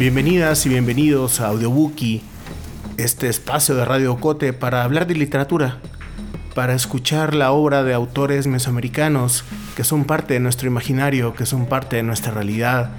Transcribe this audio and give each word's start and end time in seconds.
Bienvenidas 0.00 0.64
y 0.64 0.70
bienvenidos 0.70 1.42
a 1.42 1.48
Audiobookie, 1.48 2.22
este 2.96 3.28
espacio 3.28 3.74
de 3.74 3.84
Radio 3.84 4.16
Cote 4.16 4.54
para 4.54 4.82
hablar 4.82 5.06
de 5.06 5.14
literatura, 5.14 5.76
para 6.54 6.72
escuchar 6.72 7.34
la 7.34 7.52
obra 7.52 7.82
de 7.82 7.92
autores 7.92 8.46
mesoamericanos 8.46 9.44
que 9.76 9.84
son 9.84 10.04
parte 10.04 10.32
de 10.32 10.40
nuestro 10.40 10.68
imaginario, 10.68 11.34
que 11.34 11.44
son 11.44 11.66
parte 11.66 11.96
de 11.96 12.02
nuestra 12.02 12.32
realidad. 12.32 12.92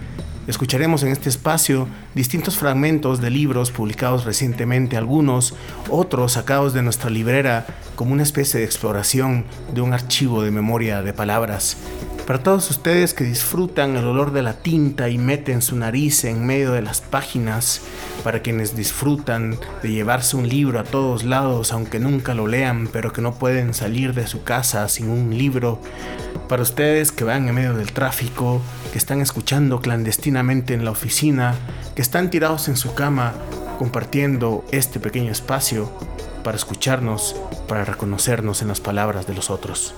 Escucharemos 0.46 1.02
en 1.02 1.10
este 1.10 1.30
espacio 1.30 1.88
distintos 2.14 2.58
fragmentos 2.58 3.20
de 3.20 3.32
libros 3.32 3.72
publicados 3.72 4.24
recientemente, 4.24 4.96
algunos, 4.96 5.56
otros 5.90 6.34
sacados 6.34 6.72
de 6.76 6.84
nuestra 6.84 7.10
librera 7.10 7.66
como 7.96 8.14
una 8.14 8.22
especie 8.22 8.60
de 8.60 8.66
exploración 8.68 9.46
de 9.74 9.82
un 9.82 9.94
archivo 9.94 10.44
de 10.44 10.52
memoria 10.52 11.02
de 11.02 11.14
palabras. 11.14 11.78
Para 12.28 12.44
todos 12.44 12.70
ustedes 12.70 13.14
que 13.14 13.24
disfrutan 13.24 13.98
el 13.98 14.06
olor 14.06 14.32
de 14.32 14.44
la 14.44 14.54
tinta 14.54 15.10
y 15.10 15.18
meten 15.18 15.62
su 15.62 15.76
nariz 15.76 16.24
en 16.24 16.46
medio 16.46 16.72
de 16.72 16.82
las 16.82 17.02
páginas, 17.02 17.82
para 18.24 18.42
quienes 18.42 18.76
disfrutan 18.76 19.58
de 19.82 19.92
llevarse 19.92 20.38
un 20.38 20.48
libro 20.48 20.80
a 20.80 20.84
todos 20.84 21.24
lados 21.24 21.74
aunque 21.74 22.00
nunca 22.00 22.34
lo 22.34 22.48
lean, 22.48 22.88
pero 22.88 23.12
que 23.12 23.22
no 23.22 23.34
pueden 23.34 23.74
salir 23.74 24.14
de 24.14 24.28
su 24.28 24.44
casa 24.44 24.88
sin 24.88 25.10
un 25.10 25.38
libro, 25.38 25.82
para 26.48 26.62
ustedes 26.62 27.12
que 27.12 27.24
van 27.24 27.48
en 27.48 27.56
medio 27.56 27.74
del 27.74 27.92
tráfico, 27.92 28.62
que 28.92 28.98
están 28.98 29.20
escuchando 29.20 29.82
clandestinamente 29.82 30.74
en 30.74 30.86
la 30.86 30.92
oficina, 30.92 31.56
que 31.96 32.02
están 32.02 32.30
tirados 32.30 32.68
en 32.68 32.78
su 32.78 32.94
cama 32.94 33.34
compartiendo 33.80 34.64
este 34.72 35.00
pequeño 35.00 35.32
espacio 35.32 35.92
para 36.44 36.58
escucharnos, 36.58 37.36
para 37.68 37.84
reconocernos 37.84 38.62
en 38.62 38.68
las 38.68 38.80
palabras 38.80 39.28
de 39.28 39.34
los 39.34 39.50
otros. 39.50 39.96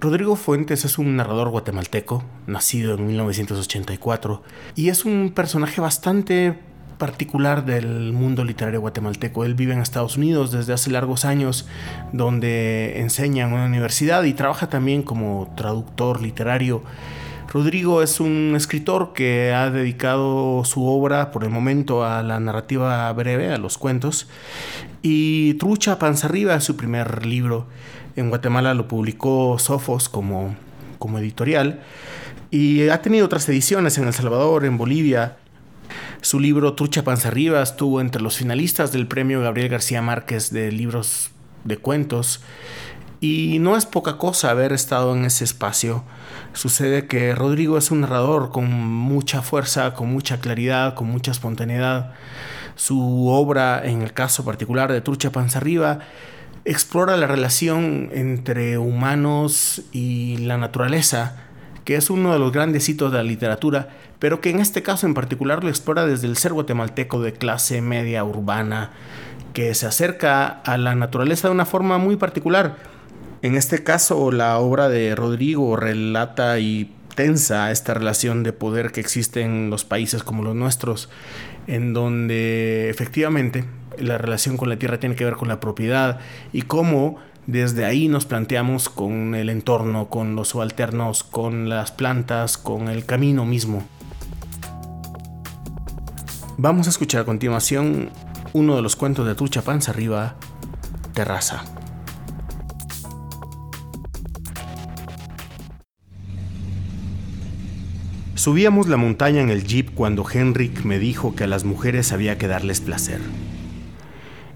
Rodrigo 0.00 0.34
Fuentes 0.34 0.86
es 0.86 0.96
un 0.96 1.16
narrador 1.16 1.50
guatemalteco, 1.50 2.24
nacido 2.46 2.94
en 2.94 3.06
1984, 3.06 4.42
y 4.74 4.88
es 4.88 5.04
un 5.04 5.30
personaje 5.34 5.82
bastante 5.82 6.58
particular 6.96 7.66
del 7.66 8.14
mundo 8.14 8.42
literario 8.42 8.80
guatemalteco. 8.80 9.44
Él 9.44 9.54
vive 9.54 9.74
en 9.74 9.80
Estados 9.80 10.16
Unidos 10.16 10.52
desde 10.52 10.72
hace 10.72 10.90
largos 10.90 11.26
años, 11.26 11.68
donde 12.14 12.98
enseña 12.98 13.46
en 13.46 13.52
una 13.52 13.66
universidad 13.66 14.22
y 14.24 14.32
trabaja 14.32 14.70
también 14.70 15.02
como 15.02 15.52
traductor 15.54 16.22
literario. 16.22 16.82
Rodrigo 17.52 18.00
es 18.00 18.20
un 18.20 18.54
escritor 18.56 19.12
que 19.12 19.52
ha 19.52 19.70
dedicado 19.70 20.64
su 20.64 20.86
obra 20.86 21.30
por 21.30 21.44
el 21.44 21.50
momento 21.50 22.06
a 22.06 22.22
la 22.22 22.40
narrativa 22.40 23.12
breve, 23.12 23.52
a 23.52 23.58
los 23.58 23.76
cuentos, 23.76 24.28
y 25.02 25.54
Trucha 25.54 25.98
Panza 25.98 26.28
Arriba 26.28 26.54
es 26.54 26.64
su 26.64 26.76
primer 26.76 27.26
libro. 27.26 27.66
En 28.20 28.28
Guatemala 28.28 28.74
lo 28.74 28.86
publicó 28.86 29.58
Sofos 29.58 30.10
como, 30.10 30.54
como 30.98 31.18
editorial 31.18 31.80
y 32.50 32.90
ha 32.90 33.00
tenido 33.00 33.24
otras 33.24 33.48
ediciones 33.48 33.96
en 33.96 34.06
El 34.06 34.12
Salvador, 34.12 34.66
en 34.66 34.76
Bolivia. 34.76 35.38
Su 36.20 36.38
libro 36.38 36.74
Trucha 36.74 37.02
Panza 37.02 37.28
Arriba 37.28 37.62
estuvo 37.62 37.98
entre 37.98 38.20
los 38.20 38.36
finalistas 38.36 38.92
del 38.92 39.06
premio 39.06 39.40
Gabriel 39.40 39.70
García 39.70 40.02
Márquez 40.02 40.50
de 40.50 40.70
libros 40.70 41.30
de 41.64 41.78
cuentos. 41.78 42.42
Y 43.22 43.56
no 43.60 43.74
es 43.74 43.86
poca 43.86 44.18
cosa 44.18 44.50
haber 44.50 44.74
estado 44.74 45.16
en 45.16 45.24
ese 45.24 45.44
espacio. 45.44 46.04
Sucede 46.52 47.06
que 47.06 47.34
Rodrigo 47.34 47.78
es 47.78 47.90
un 47.90 48.02
narrador 48.02 48.50
con 48.50 48.70
mucha 48.70 49.40
fuerza, 49.40 49.94
con 49.94 50.12
mucha 50.12 50.40
claridad, 50.40 50.94
con 50.94 51.06
mucha 51.06 51.30
espontaneidad. 51.30 52.12
Su 52.76 53.28
obra, 53.28 53.80
en 53.82 54.02
el 54.02 54.12
caso 54.12 54.44
particular 54.44 54.92
de 54.92 55.00
Trucha 55.00 55.32
Panza 55.32 55.58
Arriba, 55.58 56.00
explora 56.64 57.16
la 57.16 57.26
relación 57.26 58.10
entre 58.12 58.78
humanos 58.78 59.82
y 59.92 60.36
la 60.38 60.58
naturaleza, 60.58 61.36
que 61.84 61.96
es 61.96 62.10
uno 62.10 62.32
de 62.32 62.38
los 62.38 62.52
grandes 62.52 62.88
hitos 62.88 63.10
de 63.12 63.18
la 63.18 63.24
literatura, 63.24 63.88
pero 64.18 64.40
que 64.40 64.50
en 64.50 64.60
este 64.60 64.82
caso 64.82 65.06
en 65.06 65.14
particular 65.14 65.64
lo 65.64 65.70
explora 65.70 66.06
desde 66.06 66.26
el 66.26 66.36
ser 66.36 66.52
guatemalteco 66.52 67.22
de 67.22 67.32
clase 67.32 67.80
media 67.80 68.24
urbana, 68.24 68.90
que 69.54 69.74
se 69.74 69.86
acerca 69.86 70.46
a 70.46 70.76
la 70.78 70.94
naturaleza 70.94 71.48
de 71.48 71.54
una 71.54 71.66
forma 71.66 71.98
muy 71.98 72.16
particular. 72.16 72.76
En 73.42 73.56
este 73.56 73.82
caso, 73.82 74.30
la 74.30 74.58
obra 74.58 74.88
de 74.88 75.14
Rodrigo 75.14 75.74
relata 75.76 76.58
y 76.58 76.94
tensa 77.14 77.70
esta 77.70 77.94
relación 77.94 78.42
de 78.42 78.52
poder 78.52 78.92
que 78.92 79.00
existe 79.00 79.42
en 79.42 79.70
los 79.70 79.84
países 79.84 80.22
como 80.22 80.42
los 80.42 80.54
nuestros, 80.54 81.08
en 81.66 81.92
donde 81.92 82.90
efectivamente 82.90 83.64
la 83.98 84.18
relación 84.18 84.56
con 84.56 84.68
la 84.68 84.78
tierra 84.78 84.98
tiene 84.98 85.16
que 85.16 85.24
ver 85.24 85.34
con 85.34 85.48
la 85.48 85.60
propiedad 85.60 86.20
y 86.52 86.62
cómo 86.62 87.18
desde 87.46 87.84
ahí 87.84 88.08
nos 88.08 88.26
planteamos 88.26 88.88
con 88.88 89.34
el 89.34 89.50
entorno, 89.50 90.08
con 90.08 90.36
los 90.36 90.48
subalternos, 90.48 91.24
con 91.24 91.68
las 91.68 91.90
plantas, 91.90 92.58
con 92.58 92.88
el 92.88 93.04
camino 93.04 93.44
mismo. 93.44 93.82
Vamos 96.56 96.86
a 96.86 96.90
escuchar 96.90 97.22
a 97.22 97.24
continuación 97.24 98.10
uno 98.52 98.76
de 98.76 98.82
los 98.82 98.96
cuentos 98.96 99.26
de 99.26 99.34
Trucha 99.34 99.62
Panza 99.62 99.92
Arriba, 99.92 100.36
Terraza. 101.14 101.64
Subíamos 108.40 108.88
la 108.88 108.96
montaña 108.96 109.42
en 109.42 109.50
el 109.50 109.64
jeep 109.64 109.92
cuando 109.94 110.24
Henrik 110.26 110.82
me 110.86 110.98
dijo 110.98 111.36
que 111.36 111.44
a 111.44 111.46
las 111.46 111.64
mujeres 111.64 112.10
había 112.10 112.38
que 112.38 112.48
darles 112.48 112.80
placer. 112.80 113.20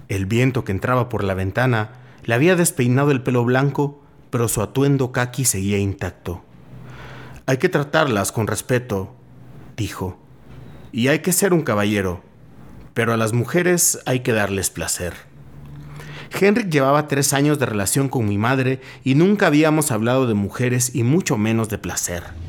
El 0.07 0.25
viento 0.25 0.63
que 0.63 0.71
entraba 0.71 1.07
por 1.07 1.23
la 1.23 1.35
ventana 1.35 1.91
le 2.23 2.33
había 2.33 2.55
despeinado 2.55 3.11
el 3.11 3.21
pelo 3.21 3.45
blanco, 3.45 4.01
pero 4.31 4.47
su 4.47 4.63
atuendo 4.63 5.11
kaki 5.11 5.45
seguía 5.45 5.77
intacto. 5.77 6.43
Hay 7.45 7.57
que 7.57 7.69
tratarlas 7.69 8.31
con 8.31 8.47
respeto, 8.47 9.13
dijo, 9.77 10.17
y 10.91 11.09
hay 11.09 11.19
que 11.19 11.31
ser 11.31 11.53
un 11.53 11.61
caballero, 11.61 12.23
pero 12.95 13.13
a 13.13 13.17
las 13.17 13.33
mujeres 13.33 13.99
hay 14.07 14.21
que 14.21 14.33
darles 14.33 14.71
placer. 14.71 15.13
Henrik 16.31 16.71
llevaba 16.71 17.07
tres 17.07 17.33
años 17.33 17.59
de 17.59 17.67
relación 17.67 18.09
con 18.09 18.27
mi 18.27 18.39
madre 18.39 18.81
y 19.03 19.13
nunca 19.13 19.45
habíamos 19.45 19.91
hablado 19.91 20.25
de 20.25 20.33
mujeres 20.33 20.95
y 20.95 21.03
mucho 21.03 21.37
menos 21.37 21.69
de 21.69 21.77
placer. 21.77 22.44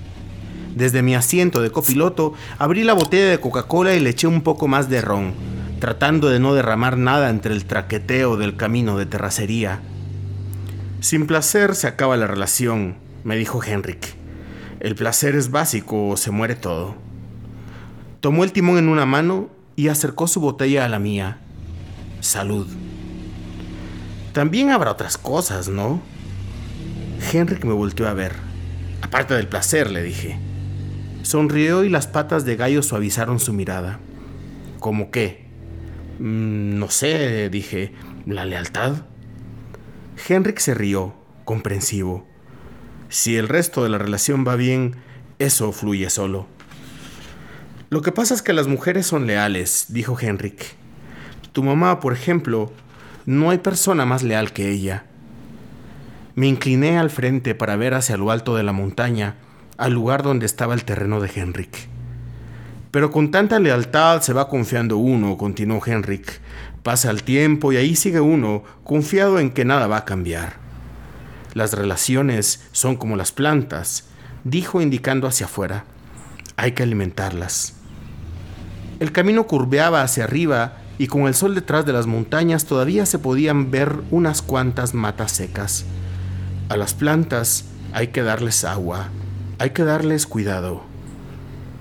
Desde 0.77 1.01
mi 1.01 1.15
asiento 1.15 1.63
de 1.63 1.71
copiloto 1.71 2.35
abrí 2.59 2.85
la 2.85 2.93
botella 2.93 3.31
de 3.31 3.41
Coca-Cola 3.41 3.95
y 3.95 4.01
le 4.01 4.11
eché 4.11 4.27
un 4.27 4.43
poco 4.43 4.69
más 4.69 4.91
de 4.91 5.01
ron, 5.01 5.33
tratando 5.81 6.29
de 6.29 6.39
no 6.39 6.53
derramar 6.53 6.99
nada 6.99 7.31
entre 7.31 7.55
el 7.55 7.65
traqueteo 7.65 8.37
del 8.37 8.59
camino 8.59 8.99
de 8.99 9.07
terracería. 9.07 9.81
Sin 11.01 11.27
placer 11.27 11.75
se 11.75 11.87
acaba 11.87 12.19
la 12.19 12.27
relación, 12.27 12.97
me 13.25 13.37
dijo 13.37 13.65
Henrik. 13.65 14.17
El 14.81 14.95
placer 14.95 15.35
es 15.35 15.51
básico 15.51 16.09
o 16.09 16.19
se 16.19 16.31
muere 16.31 16.57
todo. 16.57 16.95
Tomó 18.21 18.45
el 18.45 18.53
timón 18.53 18.77
en 18.77 18.91
una 18.91 19.07
mano 19.07 19.49
y 19.77 19.89
acercó 19.89 20.29
su 20.29 20.41
botella 20.41 20.85
a 20.85 20.91
la 20.91 20.99
mía. 20.99 21.39
Salud. 22.21 22.67
También 24.35 24.69
habrá 24.69 24.91
otras 24.91 25.17
cosas, 25.17 25.69
¿no? 25.69 26.03
Henrik 27.33 27.65
me 27.65 27.73
volteó 27.73 28.07
a 28.09 28.13
ver. 28.13 28.35
Aparte 29.01 29.33
del 29.33 29.49
placer, 29.49 29.91
le 29.91 30.03
dije. 30.03 30.39
Sonrió 31.27 31.83
y 31.83 31.89
las 31.89 32.07
patas 32.07 32.45
de 32.45 32.55
gallo 32.55 32.85
suavizaron 32.85 33.41
su 33.41 33.53
mirada. 33.53 33.99
¿Cómo 34.79 35.11
qué? 35.11 35.45
Mm, 36.21 36.79
no 36.79 36.89
sé, 36.89 37.51
dije, 37.51 37.91
¿la 38.27 38.45
lealtad? 38.45 38.99
Henrik 40.29 40.61
se 40.61 40.73
rió, 40.73 41.17
comprensivo. 41.45 42.29
Si 43.09 43.37
el 43.37 43.49
resto 43.49 43.83
de 43.83 43.89
la 43.89 43.99
relación 43.99 44.45
va 44.47 44.55
bien, 44.55 44.95
eso 45.41 45.73
fluye 45.73 46.11
solo. 46.11 46.47
Lo 47.91 48.03
que 48.03 48.13
pasa 48.13 48.33
es 48.33 48.41
que 48.41 48.53
las 48.53 48.69
mujeres 48.69 49.09
son 49.09 49.27
leales, 49.27 49.87
dijo 49.89 50.17
Henrik. 50.21 50.77
Tu 51.51 51.65
mamá, 51.65 51.99
por 51.99 52.13
ejemplo, 52.13 52.71
no 53.25 53.51
hay 53.51 53.59
persona 53.59 54.07
más 54.07 54.23
leal 54.23 54.53
que 54.53 54.71
ella. 54.71 55.07
Me 56.37 56.47
incliné 56.47 56.99
al 56.99 57.11
frente 57.11 57.57
para 57.57 57.75
ver 57.75 57.95
hacia 57.95 58.17
lo 58.17 58.31
alto 58.31 58.55
de 58.55 58.63
la 58.63 58.73
montaña, 58.73 59.35
al 59.79 59.93
lugar 59.93 60.23
donde 60.23 60.47
estaba 60.47 60.75
el 60.75 60.85
terreno 60.85 61.21
de 61.21 61.31
Henrik. 61.35 61.89
Pero 62.91 63.11
con 63.11 63.31
tanta 63.31 63.59
lealtad 63.59 64.23
se 64.23 64.33
va 64.33 64.49
confiando 64.49 64.97
uno, 64.97 65.37
continuó 65.37 65.83
Henrik. 65.85 66.41
Pasa 66.83 67.11
el 67.11 67.25
tiempo 67.25 67.73
y 67.73 67.77
ahí 67.77 67.97
sigue 67.97 68.21
uno, 68.21 68.63
confiado 68.85 69.39
en 69.39 69.51
que 69.51 69.65
nada 69.65 69.87
va 69.87 69.99
a 69.99 70.05
cambiar. 70.05 70.55
Las 71.53 71.73
relaciones 71.73 72.65
son 72.73 72.97
como 72.97 73.17
las 73.17 73.33
plantas, 73.33 74.05
dijo 74.45 74.81
indicando 74.81 75.27
hacia 75.27 75.47
afuera. 75.47 75.85
Hay 76.57 76.73
que 76.73 76.85
alimentarlas. 76.85 77.75
El 78.99 79.13
camino 79.13 79.47
curveaba 79.47 80.03
hacia 80.03 80.25
arriba 80.25 80.79
y 80.99 81.09
con 81.09 81.27
el 81.27 81.35
sol 81.35 81.55
detrás 81.55 81.85
de 81.85 81.93
las 81.93 82.07
montañas 82.07 82.65
todavía 82.65 83.05
se 83.05 83.19
podían 83.19 83.71
ver 83.71 83.95
unas 84.11 84.41
cuantas 84.41 84.95
matas 84.95 85.33
secas. 85.33 85.85
A 86.69 86.77
las 86.77 86.95
plantas 86.95 87.67
hay 87.93 88.09
que 88.09 88.23
darles 88.23 88.65
agua, 88.65 89.11
hay 89.59 89.71
que 89.71 89.85
darles 89.85 90.27
cuidado. 90.27 90.83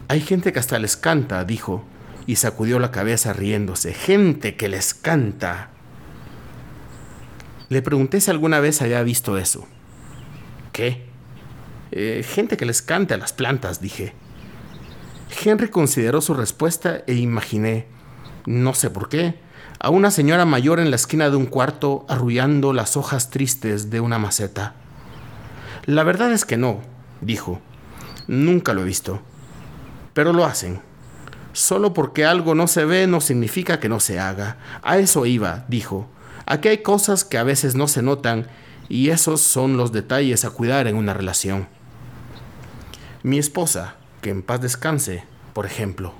Hay 0.07 0.21
gente 0.21 0.53
que 0.53 0.59
hasta 0.59 0.79
les 0.79 0.95
canta, 0.97 1.43
dijo, 1.43 1.83
y 2.27 2.37
sacudió 2.37 2.79
la 2.79 2.91
cabeza 2.91 3.33
riéndose. 3.33 3.93
Gente 3.93 4.55
que 4.55 4.67
les 4.67 4.93
canta. 4.93 5.69
Le 7.69 7.81
pregunté 7.81 8.21
si 8.21 8.31
alguna 8.31 8.59
vez 8.59 8.81
había 8.81 9.01
visto 9.03 9.37
eso. 9.37 9.67
¿Qué? 10.71 11.05
Eh, 11.91 12.25
gente 12.27 12.57
que 12.57 12.65
les 12.65 12.81
cante 12.81 13.13
a 13.13 13.17
las 13.17 13.33
plantas, 13.33 13.81
dije. 13.81 14.13
Henry 15.43 15.69
consideró 15.69 16.21
su 16.21 16.33
respuesta 16.33 17.03
e 17.07 17.15
imaginé, 17.15 17.87
no 18.45 18.73
sé 18.73 18.89
por 18.89 19.09
qué, 19.09 19.39
a 19.79 19.89
una 19.89 20.11
señora 20.11 20.45
mayor 20.45 20.79
en 20.79 20.89
la 20.89 20.95
esquina 20.95 21.29
de 21.29 21.35
un 21.35 21.45
cuarto 21.45 22.05
arrullando 22.07 22.73
las 22.73 22.95
hojas 22.95 23.29
tristes 23.29 23.89
de 23.89 23.99
una 23.99 24.19
maceta. 24.19 24.75
La 25.85 26.03
verdad 26.03 26.31
es 26.31 26.45
que 26.45 26.57
no, 26.57 26.81
dijo. 27.25 27.59
Nunca 28.27 28.73
lo 28.73 28.81
he 28.81 28.85
visto. 28.85 29.21
Pero 30.13 30.33
lo 30.33 30.45
hacen. 30.45 30.81
Solo 31.53 31.93
porque 31.93 32.25
algo 32.25 32.55
no 32.55 32.67
se 32.67 32.85
ve 32.85 33.07
no 33.07 33.21
significa 33.21 33.79
que 33.79 33.89
no 33.89 33.99
se 33.99 34.19
haga. 34.19 34.57
A 34.81 34.97
eso 34.97 35.25
iba, 35.25 35.65
dijo. 35.67 36.07
Aquí 36.45 36.67
hay 36.67 36.77
cosas 36.79 37.23
que 37.23 37.37
a 37.37 37.43
veces 37.43 37.75
no 37.75 37.87
se 37.87 38.01
notan 38.01 38.47
y 38.89 39.09
esos 39.09 39.41
son 39.41 39.77
los 39.77 39.91
detalles 39.91 40.45
a 40.45 40.51
cuidar 40.51 40.87
en 40.87 40.95
una 40.95 41.13
relación. 41.13 41.67
Mi 43.23 43.39
esposa, 43.39 43.95
que 44.21 44.29
en 44.29 44.43
paz 44.43 44.61
descanse, 44.61 45.23
por 45.53 45.65
ejemplo. 45.65 46.13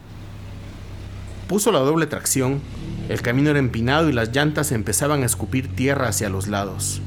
Puso 1.48 1.72
la 1.72 1.80
doble 1.80 2.08
tracción, 2.08 2.62
el 3.08 3.22
camino 3.22 3.52
era 3.52 3.60
empinado 3.60 4.10
y 4.10 4.14
las 4.14 4.32
llantas 4.32 4.72
empezaban 4.72 5.22
a 5.22 5.28
escupir 5.28 5.76
tierra 5.76 6.08
hacia 6.08 6.30
los 6.30 6.48
lados. 6.48 7.02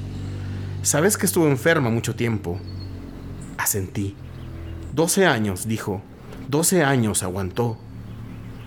Sabes 0.83 1.17
que 1.19 1.27
estuvo 1.27 1.49
enferma 1.49 1.91
mucho 1.91 2.15
tiempo. 2.15 2.61
Asentí. 3.59 4.17
Doce 4.95 5.27
años, 5.27 5.69
dijo. 5.69 6.01
Doce 6.49 6.83
años 6.83 7.23
aguantó. 7.23 7.77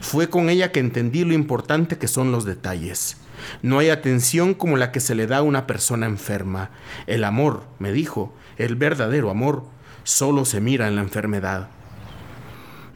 Fue 0.01 0.29
con 0.29 0.49
ella 0.49 0.71
que 0.71 0.79
entendí 0.79 1.23
lo 1.23 1.33
importante 1.33 1.97
que 1.97 2.07
son 2.07 2.31
los 2.31 2.45
detalles. 2.45 3.17
No 3.61 3.79
hay 3.79 3.89
atención 3.89 4.53
como 4.53 4.77
la 4.77 4.91
que 4.91 4.99
se 4.99 5.15
le 5.15 5.27
da 5.27 5.37
a 5.37 5.43
una 5.43 5.65
persona 5.65 6.05
enferma. 6.05 6.69
El 7.07 7.23
amor, 7.23 7.63
me 7.79 7.91
dijo, 7.91 8.35
el 8.57 8.75
verdadero 8.75 9.29
amor, 9.29 9.63
solo 10.03 10.45
se 10.45 10.61
mira 10.61 10.87
en 10.87 10.95
la 10.95 11.01
enfermedad. 11.01 11.69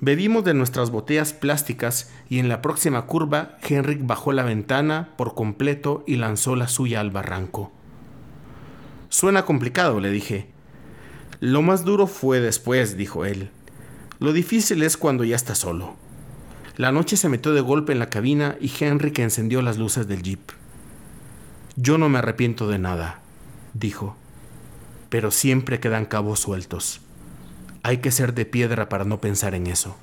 Bebimos 0.01 0.43
de 0.43 0.53
nuestras 0.53 0.91
botellas 0.91 1.33
plásticas 1.33 2.11
y 2.29 2.39
en 2.39 2.49
la 2.49 2.61
próxima 2.61 3.05
curva 3.05 3.57
Henrik 3.67 4.05
bajó 4.05 4.33
la 4.33 4.43
ventana 4.43 5.09
por 5.17 5.33
completo 5.33 6.03
y 6.05 6.17
lanzó 6.17 6.55
la 6.55 6.67
suya 6.67 6.99
al 6.99 7.11
barranco. 7.11 7.71
Suena 9.09 9.45
complicado, 9.45 9.99
le 9.99 10.11
dije. 10.11 10.54
Lo 11.39 11.61
más 11.61 11.83
duro 11.83 12.07
fue 12.07 12.39
después, 12.39 12.97
dijo 12.97 13.25
él. 13.25 13.49
Lo 14.19 14.33
difícil 14.33 14.83
es 14.83 14.97
cuando 14.97 15.23
ya 15.23 15.35
está 15.35 15.55
solo. 15.55 15.95
La 16.77 16.91
noche 16.91 17.17
se 17.17 17.29
metió 17.29 17.53
de 17.53 17.61
golpe 17.61 17.93
en 17.93 17.99
la 17.99 18.09
cabina 18.09 18.57
y 18.59 18.71
Henrik 18.79 19.19
encendió 19.19 19.61
las 19.61 19.77
luces 19.77 20.07
del 20.07 20.23
jeep. 20.23 20.51
Yo 21.75 21.97
no 21.97 22.09
me 22.09 22.19
arrepiento 22.19 22.67
de 22.67 22.79
nada, 22.79 23.21
dijo, 23.73 24.15
pero 25.09 25.31
siempre 25.31 25.79
quedan 25.79 26.05
cabos 26.05 26.39
sueltos. 26.39 27.01
Hay 27.83 27.97
que 27.97 28.11
ser 28.11 28.33
de 28.33 28.45
piedra 28.45 28.89
para 28.89 29.05
no 29.05 29.19
pensar 29.19 29.55
en 29.55 29.67
eso. 29.67 29.95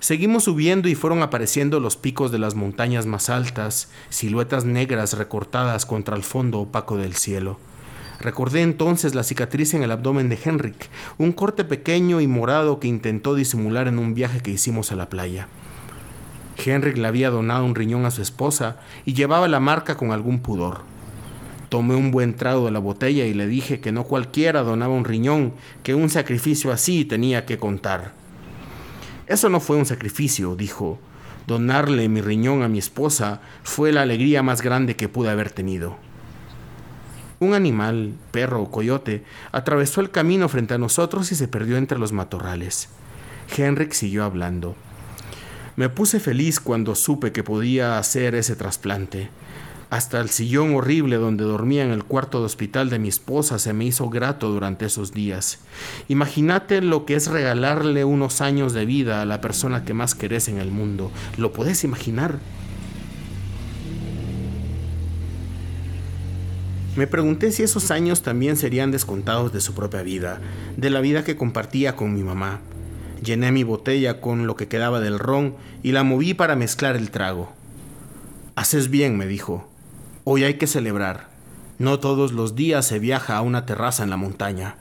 Seguimos 0.00 0.44
subiendo 0.44 0.88
y 0.88 0.94
fueron 0.94 1.22
apareciendo 1.22 1.78
los 1.78 1.96
picos 1.96 2.32
de 2.32 2.38
las 2.38 2.54
montañas 2.54 3.06
más 3.06 3.30
altas, 3.30 3.88
siluetas 4.08 4.64
negras 4.64 5.12
recortadas 5.12 5.86
contra 5.86 6.16
el 6.16 6.24
fondo 6.24 6.58
opaco 6.58 6.96
del 6.96 7.14
cielo. 7.14 7.60
Recordé 8.22 8.62
entonces 8.62 9.16
la 9.16 9.24
cicatriz 9.24 9.74
en 9.74 9.82
el 9.82 9.90
abdomen 9.90 10.28
de 10.28 10.38
Henrik, 10.42 10.88
un 11.18 11.32
corte 11.32 11.64
pequeño 11.64 12.20
y 12.20 12.28
morado 12.28 12.78
que 12.78 12.86
intentó 12.86 13.34
disimular 13.34 13.88
en 13.88 13.98
un 13.98 14.14
viaje 14.14 14.40
que 14.40 14.52
hicimos 14.52 14.92
a 14.92 14.96
la 14.96 15.08
playa. 15.08 15.48
Henrik 16.64 16.98
le 16.98 17.08
había 17.08 17.30
donado 17.30 17.64
un 17.64 17.74
riñón 17.74 18.06
a 18.06 18.12
su 18.12 18.22
esposa 18.22 18.76
y 19.04 19.14
llevaba 19.14 19.48
la 19.48 19.58
marca 19.58 19.96
con 19.96 20.12
algún 20.12 20.38
pudor. 20.38 20.82
Tomé 21.68 21.96
un 21.96 22.12
buen 22.12 22.34
trago 22.36 22.66
de 22.66 22.70
la 22.70 22.78
botella 22.78 23.26
y 23.26 23.34
le 23.34 23.48
dije 23.48 23.80
que 23.80 23.90
no 23.90 24.04
cualquiera 24.04 24.62
donaba 24.62 24.94
un 24.94 25.04
riñón, 25.04 25.54
que 25.82 25.96
un 25.96 26.08
sacrificio 26.08 26.70
así 26.70 27.04
tenía 27.04 27.44
que 27.44 27.58
contar. 27.58 28.12
Eso 29.26 29.48
no 29.48 29.58
fue 29.58 29.76
un 29.76 29.86
sacrificio, 29.86 30.54
dijo. 30.54 31.00
Donarle 31.48 32.08
mi 32.08 32.20
riñón 32.20 32.62
a 32.62 32.68
mi 32.68 32.78
esposa 32.78 33.40
fue 33.64 33.90
la 33.90 34.02
alegría 34.02 34.44
más 34.44 34.62
grande 34.62 34.94
que 34.94 35.08
pude 35.08 35.28
haber 35.30 35.50
tenido. 35.50 35.96
Un 37.42 37.54
animal, 37.54 38.14
perro 38.30 38.62
o 38.62 38.70
coyote, 38.70 39.24
atravesó 39.50 40.00
el 40.00 40.12
camino 40.12 40.48
frente 40.48 40.74
a 40.74 40.78
nosotros 40.78 41.32
y 41.32 41.34
se 41.34 41.48
perdió 41.48 41.76
entre 41.76 41.98
los 41.98 42.12
matorrales. 42.12 42.88
Henrik 43.56 43.94
siguió 43.94 44.22
hablando. 44.22 44.76
Me 45.74 45.88
puse 45.88 46.20
feliz 46.20 46.60
cuando 46.60 46.94
supe 46.94 47.32
que 47.32 47.42
podía 47.42 47.98
hacer 47.98 48.36
ese 48.36 48.54
trasplante. 48.54 49.30
Hasta 49.90 50.20
el 50.20 50.30
sillón 50.30 50.76
horrible 50.76 51.16
donde 51.16 51.42
dormía 51.42 51.82
en 51.82 51.90
el 51.90 52.04
cuarto 52.04 52.38
de 52.38 52.46
hospital 52.46 52.90
de 52.90 53.00
mi 53.00 53.08
esposa 53.08 53.58
se 53.58 53.72
me 53.72 53.86
hizo 53.86 54.08
grato 54.08 54.48
durante 54.48 54.86
esos 54.86 55.12
días. 55.12 55.58
Imagínate 56.06 56.80
lo 56.80 57.06
que 57.06 57.16
es 57.16 57.26
regalarle 57.26 58.04
unos 58.04 58.40
años 58.40 58.72
de 58.72 58.86
vida 58.86 59.20
a 59.20 59.24
la 59.24 59.40
persona 59.40 59.84
que 59.84 59.94
más 59.94 60.14
querés 60.14 60.46
en 60.46 60.58
el 60.58 60.70
mundo. 60.70 61.10
¿Lo 61.38 61.52
puedes 61.52 61.82
imaginar? 61.82 62.38
Me 66.94 67.06
pregunté 67.06 67.52
si 67.52 67.62
esos 67.62 67.90
años 67.90 68.20
también 68.20 68.58
serían 68.58 68.90
descontados 68.90 69.50
de 69.50 69.62
su 69.62 69.72
propia 69.72 70.02
vida, 70.02 70.40
de 70.76 70.90
la 70.90 71.00
vida 71.00 71.24
que 71.24 71.36
compartía 71.36 71.96
con 71.96 72.12
mi 72.12 72.22
mamá. 72.22 72.60
Llené 73.24 73.50
mi 73.50 73.64
botella 73.64 74.20
con 74.20 74.46
lo 74.46 74.56
que 74.56 74.68
quedaba 74.68 75.00
del 75.00 75.18
ron 75.18 75.54
y 75.82 75.92
la 75.92 76.02
moví 76.02 76.34
para 76.34 76.54
mezclar 76.54 76.96
el 76.96 77.10
trago. 77.10 77.50
Haces 78.56 78.90
bien, 78.90 79.16
me 79.16 79.26
dijo. 79.26 79.66
Hoy 80.24 80.44
hay 80.44 80.54
que 80.54 80.66
celebrar. 80.66 81.30
No 81.78 81.98
todos 81.98 82.32
los 82.32 82.56
días 82.56 82.86
se 82.86 82.98
viaja 82.98 83.38
a 83.38 83.40
una 83.40 83.64
terraza 83.64 84.02
en 84.02 84.10
la 84.10 84.18
montaña. 84.18 84.76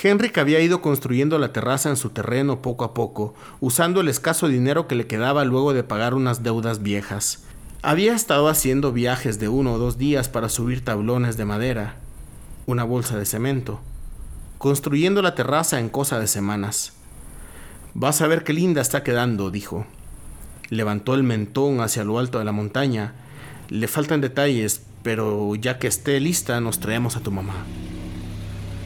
Henrik 0.00 0.38
había 0.38 0.60
ido 0.60 0.80
construyendo 0.80 1.40
la 1.40 1.52
terraza 1.52 1.90
en 1.90 1.96
su 1.96 2.10
terreno 2.10 2.62
poco 2.62 2.84
a 2.84 2.94
poco, 2.94 3.34
usando 3.58 4.00
el 4.00 4.06
escaso 4.06 4.46
dinero 4.46 4.86
que 4.86 4.94
le 4.94 5.08
quedaba 5.08 5.44
luego 5.44 5.72
de 5.72 5.82
pagar 5.82 6.14
unas 6.14 6.44
deudas 6.44 6.84
viejas. 6.84 7.47
Había 7.80 8.12
estado 8.12 8.48
haciendo 8.48 8.92
viajes 8.92 9.38
de 9.38 9.48
uno 9.48 9.74
o 9.74 9.78
dos 9.78 9.98
días 9.98 10.28
para 10.28 10.48
subir 10.48 10.84
tablones 10.84 11.36
de 11.36 11.44
madera, 11.44 11.94
una 12.66 12.82
bolsa 12.82 13.16
de 13.16 13.24
cemento, 13.24 13.78
construyendo 14.58 15.22
la 15.22 15.36
terraza 15.36 15.78
en 15.78 15.88
cosa 15.88 16.18
de 16.18 16.26
semanas. 16.26 16.92
Vas 17.94 18.20
a 18.20 18.26
ver 18.26 18.42
qué 18.42 18.52
linda 18.52 18.80
está 18.80 19.04
quedando, 19.04 19.52
dijo. 19.52 19.86
Levantó 20.70 21.14
el 21.14 21.22
mentón 21.22 21.80
hacia 21.80 22.02
lo 22.02 22.18
alto 22.18 22.40
de 22.40 22.44
la 22.44 22.50
montaña. 22.50 23.12
Le 23.68 23.86
faltan 23.86 24.20
detalles, 24.20 24.82
pero 25.04 25.54
ya 25.54 25.78
que 25.78 25.86
esté 25.86 26.18
lista 26.18 26.60
nos 26.60 26.80
traemos 26.80 27.16
a 27.16 27.20
tu 27.20 27.30
mamá. 27.30 27.64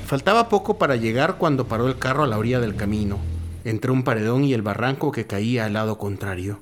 Faltaba 0.07 0.51
poco 0.51 0.77
para 0.77 0.97
llegar 0.97 1.39
cuando 1.39 1.67
paró 1.67 1.89
el 1.89 1.99
carro 1.99 2.25
a 2.25 2.27
la 2.27 2.37
orilla 2.37 2.61
del 2.61 2.77
camino, 2.77 3.19
entre 3.65 3.91
un 3.91 4.03
paredón 4.03 4.45
y 4.45 4.53
el 4.53 4.61
barranco 4.61 5.13
que 5.13 5.27
caía 5.27 5.65
al 5.65 5.73
lado 5.73 5.97
contrario. 5.97 6.61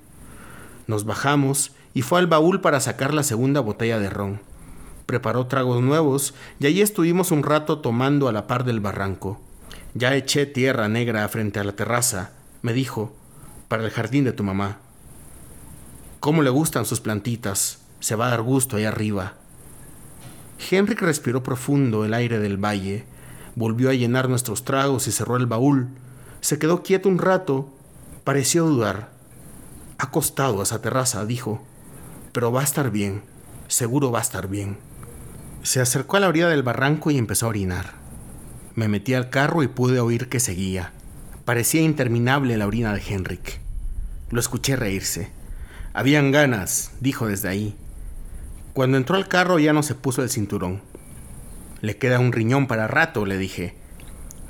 Nos 0.86 1.04
bajamos 1.04 1.72
y 1.94 2.02
fue 2.02 2.18
al 2.18 2.26
baúl 2.26 2.60
para 2.60 2.80
sacar 2.80 3.14
la 3.14 3.22
segunda 3.22 3.60
botella 3.60 3.98
de 3.98 4.10
ron. 4.10 4.40
Preparó 5.06 5.46
tragos 5.46 5.82
nuevos 5.82 6.34
y 6.60 6.66
allí 6.66 6.82
estuvimos 6.82 7.30
un 7.30 7.42
rato 7.42 7.78
tomando 7.78 8.28
a 8.28 8.32
la 8.32 8.46
par 8.46 8.64
del 8.64 8.80
barranco. 8.80 9.40
Ya 9.94 10.14
eché 10.14 10.46
tierra 10.46 10.88
negra 10.88 11.28
frente 11.28 11.58
a 11.58 11.64
la 11.64 11.72
terraza, 11.72 12.30
me 12.62 12.72
dijo, 12.72 13.12
para 13.66 13.84
el 13.84 13.90
jardín 13.90 14.24
de 14.24 14.32
tu 14.32 14.44
mamá. 14.44 14.78
¿Cómo 16.20 16.42
le 16.42 16.50
gustan 16.50 16.84
sus 16.84 17.00
plantitas? 17.00 17.80
Se 17.98 18.14
va 18.14 18.28
a 18.28 18.30
dar 18.30 18.42
gusto 18.42 18.76
ahí 18.76 18.84
arriba. 18.84 19.34
Henrik 20.70 21.00
respiró 21.00 21.42
profundo 21.42 22.04
el 22.04 22.14
aire 22.14 22.38
del 22.38 22.62
valle, 22.62 23.04
volvió 23.56 23.90
a 23.90 23.94
llenar 23.94 24.28
nuestros 24.28 24.64
tragos 24.64 25.08
y 25.08 25.12
cerró 25.12 25.36
el 25.36 25.46
baúl. 25.46 25.88
Se 26.40 26.58
quedó 26.58 26.82
quieto 26.82 27.08
un 27.08 27.18
rato, 27.18 27.68
pareció 28.22 28.66
dudar. 28.66 29.10
Acostado 29.98 30.60
a 30.60 30.62
esa 30.62 30.80
terraza, 30.80 31.24
dijo 31.24 31.62
pero 32.32 32.52
va 32.52 32.60
a 32.60 32.64
estar 32.64 32.90
bien, 32.90 33.22
seguro 33.68 34.10
va 34.10 34.20
a 34.20 34.22
estar 34.22 34.48
bien. 34.48 34.78
Se 35.62 35.80
acercó 35.80 36.16
a 36.16 36.20
la 36.20 36.28
orilla 36.28 36.48
del 36.48 36.62
barranco 36.62 37.10
y 37.10 37.18
empezó 37.18 37.46
a 37.46 37.50
orinar. 37.50 37.92
Me 38.74 38.88
metí 38.88 39.14
al 39.14 39.30
carro 39.30 39.62
y 39.62 39.68
pude 39.68 40.00
oír 40.00 40.28
que 40.28 40.40
seguía. 40.40 40.92
Parecía 41.44 41.82
interminable 41.82 42.56
la 42.56 42.66
orina 42.66 42.94
de 42.94 43.02
Henrik. 43.06 43.60
Lo 44.30 44.40
escuché 44.40 44.76
reírse. 44.76 45.30
Habían 45.92 46.30
ganas, 46.30 46.92
dijo 47.00 47.26
desde 47.26 47.48
ahí. 47.48 47.76
Cuando 48.72 48.96
entró 48.96 49.16
al 49.16 49.28
carro 49.28 49.58
ya 49.58 49.72
no 49.72 49.82
se 49.82 49.94
puso 49.96 50.22
el 50.22 50.30
cinturón. 50.30 50.80
Le 51.80 51.96
queda 51.96 52.20
un 52.20 52.32
riñón 52.32 52.68
para 52.68 52.86
rato, 52.86 53.26
le 53.26 53.36
dije. 53.36 53.74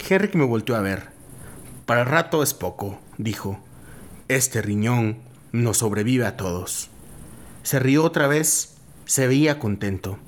Henrik 0.08 0.34
me 0.34 0.44
volteó 0.44 0.76
a 0.76 0.80
ver. 0.80 1.08
Para 1.86 2.04
rato 2.04 2.42
es 2.42 2.54
poco, 2.54 3.00
dijo. 3.18 3.58
Este 4.28 4.62
riñón 4.62 5.18
nos 5.52 5.78
sobrevive 5.78 6.26
a 6.26 6.36
todos. 6.36 6.90
Se 7.62 7.78
rió 7.78 8.04
otra 8.04 8.26
vez, 8.26 8.74
se 9.04 9.26
veía 9.26 9.58
contento. 9.58 10.18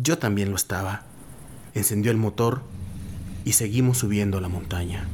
Yo 0.00 0.18
también 0.18 0.50
lo 0.50 0.56
estaba. 0.56 1.02
Encendió 1.74 2.10
el 2.10 2.16
motor 2.16 2.62
y 3.44 3.52
seguimos 3.52 3.98
subiendo 3.98 4.40
la 4.40 4.48
montaña. 4.48 5.06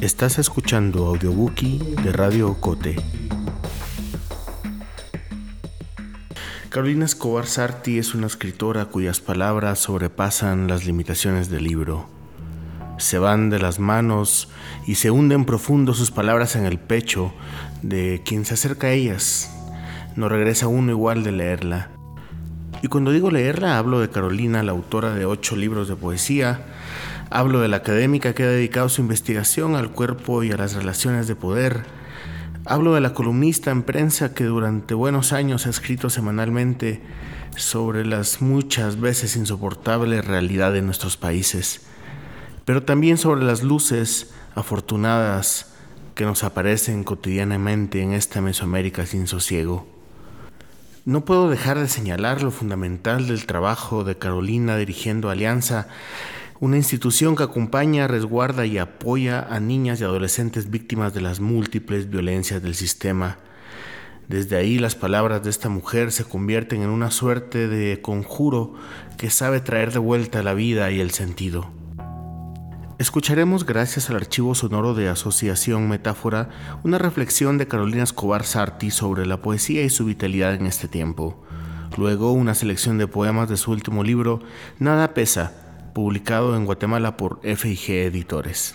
Estás 0.00 0.38
escuchando 0.38 1.06
Audiobookie 1.06 1.78
de 2.02 2.12
Radio 2.12 2.54
Cote. 2.60 2.96
Carolina 6.68 7.04
Escobar 7.04 7.46
Sarti 7.46 7.98
es 7.98 8.14
una 8.14 8.26
escritora 8.26 8.84
cuyas 8.84 9.20
palabras 9.20 9.78
sobrepasan 9.80 10.68
las 10.68 10.84
limitaciones 10.86 11.50
del 11.50 11.64
libro. 11.64 12.08
Se 12.98 13.18
van 13.18 13.50
de 13.50 13.58
las 13.58 13.78
manos 13.78 14.48
y 14.86 14.96
se 14.96 15.10
hunden 15.10 15.44
profundo 15.44 15.94
sus 15.94 16.10
palabras 16.10 16.56
en 16.56 16.66
el 16.66 16.78
pecho 16.78 17.32
de 17.82 18.22
quien 18.24 18.44
se 18.44 18.54
acerca 18.54 18.88
a 18.88 18.92
ellas. 18.92 19.50
No 20.14 20.28
regresa 20.28 20.68
uno 20.68 20.92
igual 20.92 21.24
de 21.24 21.32
leerla. 21.32 21.90
Y 22.82 22.88
cuando 22.88 23.10
digo 23.10 23.30
leerla, 23.30 23.78
hablo 23.78 24.00
de 24.00 24.10
Carolina, 24.10 24.62
la 24.62 24.72
autora 24.72 25.14
de 25.14 25.24
ocho 25.24 25.56
libros 25.56 25.88
de 25.88 25.96
poesía, 25.96 26.60
hablo 27.30 27.60
de 27.60 27.68
la 27.68 27.78
académica 27.78 28.34
que 28.34 28.44
ha 28.44 28.48
dedicado 28.48 28.88
su 28.88 29.00
investigación 29.00 29.76
al 29.76 29.90
cuerpo 29.90 30.42
y 30.42 30.52
a 30.52 30.56
las 30.56 30.74
relaciones 30.74 31.28
de 31.28 31.36
poder, 31.36 31.84
hablo 32.64 32.94
de 32.94 33.00
la 33.00 33.14
columnista 33.14 33.70
en 33.70 33.82
prensa 33.82 34.34
que 34.34 34.44
durante 34.44 34.94
buenos 34.94 35.32
años 35.32 35.66
ha 35.66 35.70
escrito 35.70 36.10
semanalmente 36.10 37.02
sobre 37.56 38.06
las 38.06 38.40
muchas 38.40 39.00
veces 39.00 39.36
insoportables 39.36 40.24
realidad 40.24 40.72
de 40.72 40.82
nuestros 40.82 41.16
países, 41.16 41.82
pero 42.64 42.82
también 42.82 43.18
sobre 43.18 43.44
las 43.44 43.62
luces 43.62 44.32
afortunadas 44.54 45.72
que 46.14 46.24
nos 46.24 46.44
aparecen 46.44 47.04
cotidianamente 47.04 48.02
en 48.02 48.12
esta 48.12 48.40
Mesoamérica 48.40 49.06
sin 49.06 49.26
sosiego. 49.26 49.86
No 51.04 51.24
puedo 51.24 51.48
dejar 51.48 51.78
de 51.78 51.88
señalar 51.88 52.42
lo 52.42 52.50
fundamental 52.50 53.28
del 53.28 53.46
trabajo 53.46 54.04
de 54.04 54.18
Carolina 54.18 54.76
dirigiendo 54.76 55.30
Alianza, 55.30 55.88
una 56.60 56.76
institución 56.76 57.36
que 57.36 57.44
acompaña, 57.44 58.08
resguarda 58.08 58.66
y 58.66 58.78
apoya 58.78 59.46
a 59.48 59.60
niñas 59.60 60.00
y 60.00 60.04
adolescentes 60.04 60.70
víctimas 60.70 61.14
de 61.14 61.20
las 61.20 61.38
múltiples 61.38 62.10
violencias 62.10 62.60
del 62.62 62.74
sistema. 62.74 63.38
Desde 64.26 64.56
ahí 64.56 64.78
las 64.78 64.96
palabras 64.96 65.42
de 65.44 65.50
esta 65.50 65.68
mujer 65.68 66.10
se 66.10 66.24
convierten 66.24 66.82
en 66.82 66.90
una 66.90 67.10
suerte 67.10 67.68
de 67.68 68.02
conjuro 68.02 68.74
que 69.16 69.30
sabe 69.30 69.60
traer 69.60 69.92
de 69.92 70.00
vuelta 70.00 70.42
la 70.42 70.52
vida 70.54 70.90
y 70.90 71.00
el 71.00 71.12
sentido. 71.12 71.70
Escucharemos, 72.98 73.64
gracias 73.64 74.10
al 74.10 74.16
archivo 74.16 74.56
sonoro 74.56 74.92
de 74.92 75.08
Asociación 75.08 75.88
Metáfora, 75.88 76.50
una 76.82 76.98
reflexión 76.98 77.56
de 77.56 77.68
Carolina 77.68 78.02
Escobar 78.02 78.44
Sarti 78.44 78.90
sobre 78.90 79.24
la 79.24 79.40
poesía 79.40 79.84
y 79.84 79.90
su 79.90 80.04
vitalidad 80.04 80.54
en 80.54 80.66
este 80.66 80.88
tiempo. 80.88 81.40
Luego, 81.96 82.32
una 82.32 82.54
selección 82.54 82.98
de 82.98 83.06
poemas 83.06 83.48
de 83.48 83.56
su 83.56 83.70
último 83.70 84.02
libro, 84.02 84.40
Nada 84.80 85.14
pesa, 85.14 85.67
publicado 85.98 86.56
en 86.56 86.64
Guatemala 86.64 87.16
por 87.16 87.40
FIG 87.42 87.90
Editores. 87.90 88.74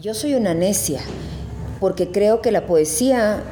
Yo 0.00 0.14
soy 0.14 0.34
una 0.34 0.54
necia, 0.54 1.00
porque 1.80 2.10
creo 2.10 2.40
que 2.40 2.50
la 2.50 2.66
poesía 2.66 3.42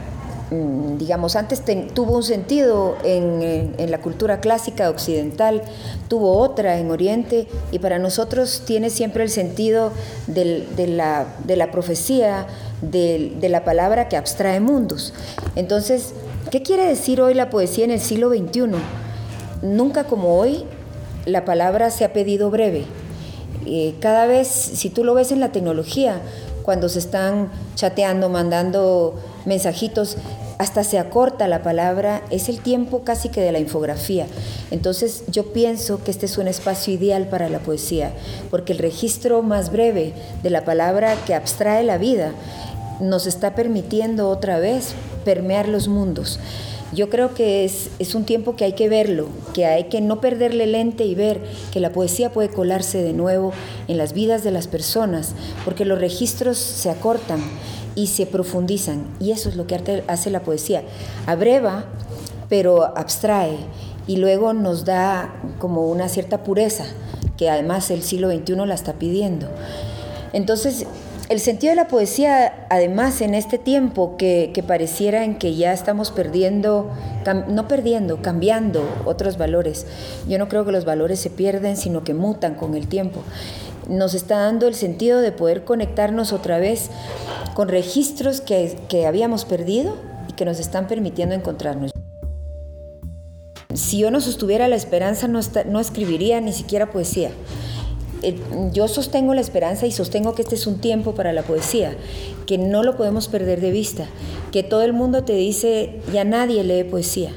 Mm, 0.51 0.97
digamos, 0.97 1.37
antes 1.37 1.63
tuvo 1.93 2.17
un 2.17 2.23
sentido 2.23 2.97
en, 3.05 3.91
la 3.91 4.01
cultura 4.01 4.41
clásica 4.41 4.89
occidental, 4.89 5.63
tuvo 6.09 6.39
otra 6.39 6.79
en 6.79 6.91
Oriente 6.91 7.49
y 7.71 7.79
para 7.79 7.99
nosotros 7.99 8.63
tiene 8.67 8.89
siempre 8.89 9.23
el 9.23 9.31
sentido 9.31 9.93
de, 10.27 10.67
la, 10.89 11.71
profecía, 11.71 12.47
de, 12.81 13.37
de 13.39 13.49
la 13.51 13.65
palabra 13.65 14.09
que 14.09 14.17
abstrae 14.17 14.61
mundos. 14.61 15.13
Entonces, 15.55 16.15
¿qué 16.51 16.63
quiere 16.63 16.87
decir 16.87 17.21
hoy 17.21 17.35
la 17.35 17.51
poesía 17.51 17.85
en 17.85 17.91
el 17.91 18.01
siglo 18.01 18.31
XXI? 18.31 18.79
Nunca 19.63 20.05
como 20.05 20.39
hoy 20.39 20.65
la 21.27 21.45
palabra 21.45 21.91
se 21.91 22.05
ha 22.05 22.13
pedido 22.13 22.51
breve. 22.51 22.85
Eh, 23.67 23.95
cada 24.01 24.27
vez, 24.27 24.49
si 24.49 24.89
tú 24.89 25.05
lo 25.05 25.15
ves 25.15 25.33
en 25.33 25.41
la 25.41 25.53
tecnología, 25.53 26.21
cuando 26.63 26.89
se 26.89 26.99
están 26.99 27.51
chateando, 27.75 28.29
mandando 28.29 29.15
mensajitos, 29.47 30.17
hasta 30.59 30.83
se 30.85 30.99
acorta 30.99 31.49
la 31.49 31.63
palabra, 31.63 32.23
es 32.31 32.49
el 32.49 32.61
tiempo 32.61 33.05
casi 33.05 33.29
que 33.29 33.41
de 33.41 33.53
la 33.53 33.59
infografía. 33.59 34.27
Entonces 34.71 35.25
yo 35.29 35.53
pienso 35.53 36.03
que 36.03 36.11
este 36.11 36.27
es 36.27 36.37
un 36.37 36.49
espacio 36.49 36.93
ideal 36.93 37.29
para 37.29 37.49
la 37.49 37.61
poesía, 37.61 38.13
porque 38.51 38.73
el 38.73 38.79
registro 38.79 39.43
más 39.43 39.71
breve 39.71 40.13
de 40.43 40.51
la 40.51 40.65
palabra 40.65 41.15
que 41.27 41.35
abstrae 41.35 41.85
la 41.85 41.97
vida 41.97 42.33
nos 43.01 43.27
está 43.27 43.55
permitiendo 43.55 44.29
otra 44.29 44.59
vez 44.59 44.95
permear 45.25 45.69
los 45.69 45.87
mundos. 45.89 46.41
Yo 46.93 47.11
creo 47.11 47.35
que 47.35 47.67
es, 47.67 48.15
un 48.15 48.25
tiempo 48.25 48.57
que 48.57 48.65
hay 48.65 48.73
que 48.73 48.89
verlo, 48.89 49.29
que 49.53 49.67
hay 49.67 49.85
que 49.85 50.01
no 50.01 50.21
perderle 50.21 50.67
lente 50.67 51.05
y 51.05 51.15
ver 51.15 51.43
que 51.71 51.81
la 51.81 51.93
poesía 51.93 52.33
puede 52.33 52.49
colarse 52.49 53.03
de 53.03 53.13
nuevo 53.13 53.53
en 53.89 53.99
las 53.99 54.15
vidas 54.15 54.43
de 54.43 54.53
las 54.53 54.69
personas, 54.69 55.35
porque 55.65 55.85
los 55.85 55.99
registros 55.99 56.57
se 56.57 56.89
acortan 56.89 57.41
y 57.95 58.07
se 58.07 58.25
profundizan, 58.25 59.05
y 59.21 59.33
eso 59.33 59.51
es 59.51 59.57
lo 59.57 59.67
que 59.67 60.03
hace 60.07 60.31
la 60.31 60.41
poesía. 60.41 60.83
Abreva, 61.27 61.85
pero 62.49 62.97
abstrae, 62.97 63.59
y 64.07 64.17
luego 64.17 64.55
nos 64.55 64.87
da 64.87 65.35
como 65.59 65.89
una 65.91 66.09
cierta 66.09 66.43
pureza, 66.43 66.87
que 67.37 67.51
además 67.51 67.91
el 67.91 68.03
siglo 68.03 68.31
XXI 68.31 68.55
la 68.65 68.75
está 68.75 68.95
pidiendo. 68.95 69.47
Entonces, 70.33 70.87
el 71.29 71.41
sentido 71.41 71.73
de 71.73 71.77
la 71.77 71.89
poesía, 71.89 72.67
además, 72.71 73.21
en 73.21 73.35
este 73.35 73.59
tiempo 73.59 74.17
que, 74.17 74.65
pareciera 74.67 75.25
en 75.25 75.39
que 75.39 75.55
ya 75.55 75.73
estamos 75.73 76.11
perdiendo, 76.11 76.91
no 77.49 77.69
perdiendo, 77.69 78.23
cambiando 78.23 78.83
otros 79.05 79.37
valores. 79.37 79.87
Yo 80.27 80.39
no 80.39 80.49
creo 80.49 80.65
que 80.65 80.73
los 80.73 80.87
valores 80.87 81.21
se 81.21 81.29
pierden, 81.29 81.77
sino 81.77 82.03
que 82.03 82.15
mutan 82.15 82.55
con 82.55 82.75
el 82.75 82.89
tiempo. 82.89 83.21
Nos 83.89 84.15
está 84.15 84.39
dando 84.39 84.69
el 84.69 84.75
sentido 84.75 85.21
de 85.21 85.33
poder 85.33 85.65
conectarnos 85.65 86.33
otra 86.33 86.59
vez 86.59 86.91
con 87.55 87.69
registros 87.69 88.41
que, 88.41 89.07
habíamos 89.07 89.45
perdido 89.45 89.97
y 90.29 90.33
que 90.33 90.47
nos 90.47 90.59
están 90.59 90.87
permitiendo 90.87 91.35
encontrarnos. 91.35 91.91
Si 93.75 93.99
yo 93.99 94.11
no 94.11 94.23
sostuviera 94.23 94.67
la 94.67 94.77
esperanza, 94.77 95.29
no, 95.29 95.41
no 95.67 95.81
escribiría 95.81 96.41
ni 96.41 96.55
siquiera 96.55 96.91
poesía. 96.91 97.31
Eh, 98.23 98.37
yo 98.73 98.89
sostengo 98.89 99.35
la 99.35 99.41
esperanza 99.41 99.87
y 99.87 99.93
sostengo 99.93 100.35
que 100.35 100.43
este 100.43 100.57
es 100.57 100.67
un 100.67 100.79
tiempo 100.79 101.15
para 101.15 101.33
la 101.33 101.43
poesía, 101.43 101.97
que 102.47 102.59
no 102.59 102.83
lo 102.83 102.97
podemos 102.97 103.29
perder 103.29 103.61
de 103.61 103.71
vista, 103.71 104.07
que 104.51 104.63
todo 104.63 104.83
el 104.83 104.93
mundo 104.93 105.25
te 105.25 105.35
dice, 105.35 106.01
ya 106.13 106.25
nadie 106.25 106.65
lee 106.65 106.85
poesía, 106.85 107.31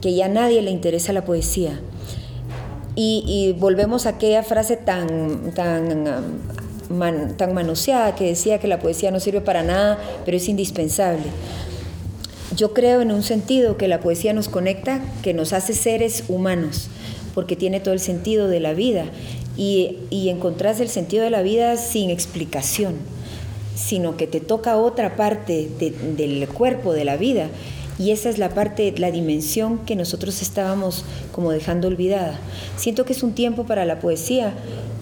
que 0.00 0.14
ya 0.14 0.28
nadie 0.28 0.62
le 0.62 0.70
interesa 0.70 1.12
la 1.12 1.24
poesía. 1.24 1.80
Y, 2.96 3.56
volvemos 3.58 4.04
a 4.04 4.10
aquella 4.10 4.42
frase 4.42 4.76
tan, 4.76 5.52
tan, 5.54 6.04
tan 7.36 7.54
manoseada 7.54 8.14
que 8.14 8.26
decía 8.26 8.58
que 8.58 8.68
la 8.68 8.78
poesía 8.78 9.10
no 9.10 9.20
sirve 9.20 9.40
para 9.40 9.62
nada, 9.62 9.98
pero 10.26 10.36
es 10.36 10.48
indispensable. 10.48 11.24
Yo 12.54 12.74
creo 12.74 13.00
en 13.00 13.10
un 13.10 13.22
sentido 13.22 13.78
que 13.78 13.88
la 13.88 14.00
poesía 14.00 14.34
nos 14.34 14.48
conecta, 14.48 15.00
que 15.22 15.32
nos 15.32 15.54
hace 15.54 15.72
seres 15.72 16.24
humanos, 16.28 16.88
porque 17.34 17.56
tiene 17.56 17.80
todo 17.80 17.94
el 17.94 18.00
sentido 18.00 18.48
de 18.48 18.60
la 18.60 18.74
vida 18.74 19.06
y, 19.56 19.98
y 20.10 20.28
encontrás 20.28 20.80
el 20.80 20.88
sentido 20.88 21.24
de 21.24 21.30
la 21.30 21.42
vida 21.42 21.76
sin 21.76 22.10
explicación, 22.10 22.94
sino 23.74 24.16
que 24.16 24.26
te 24.26 24.40
toca 24.40 24.76
otra 24.76 25.16
parte 25.16 25.68
del 26.16 26.48
cuerpo, 26.48 26.92
de 26.92 27.04
la 27.04 27.16
vida. 27.16 27.48
Y 27.98 28.12
esa 28.12 28.30
es 28.30 28.38
la 28.38 28.50
parte, 28.50 28.94
la 28.96 29.10
dimensión 29.10 29.78
que 29.84 29.94
nosotros 29.94 30.40
estábamos 30.40 31.04
como 31.32 31.50
dejando 31.50 31.86
olvidada. 31.88 32.40
Siento 32.76 33.04
que 33.04 33.12
es 33.12 33.22
un 33.22 33.32
tiempo 33.32 33.64
para 33.64 33.84
la 33.84 34.00
poesía 34.00 34.54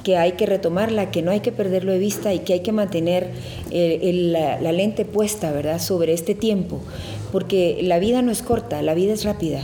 que 0.03 0.17
hay 0.17 0.33
que 0.33 0.47
retomarla, 0.47 1.11
que 1.13 1.23
no 1.23 1.31
hay 1.31 1.41
que 1.41 1.53
perderlo 1.53 1.93
de 1.93 1.99
vista 1.99 2.35
y 2.35 2.41
que 2.41 2.55
hay 2.55 2.61
que 2.61 2.73
mantener 2.73 3.31
la, 3.71 4.61
la 4.61 4.73
lente 4.73 5.05
puesta, 5.05 5.53
¿verdad?, 5.53 5.81
sobre 5.81 6.13
este 6.13 6.35
tiempo, 6.35 6.81
porque 7.31 7.79
la 7.83 7.99
vida 7.99 8.23
no 8.23 8.33
es 8.33 8.43
corta, 8.43 8.83
la 8.83 8.95
vida 8.95 9.13
es 9.13 9.25
rápida 9.25 9.61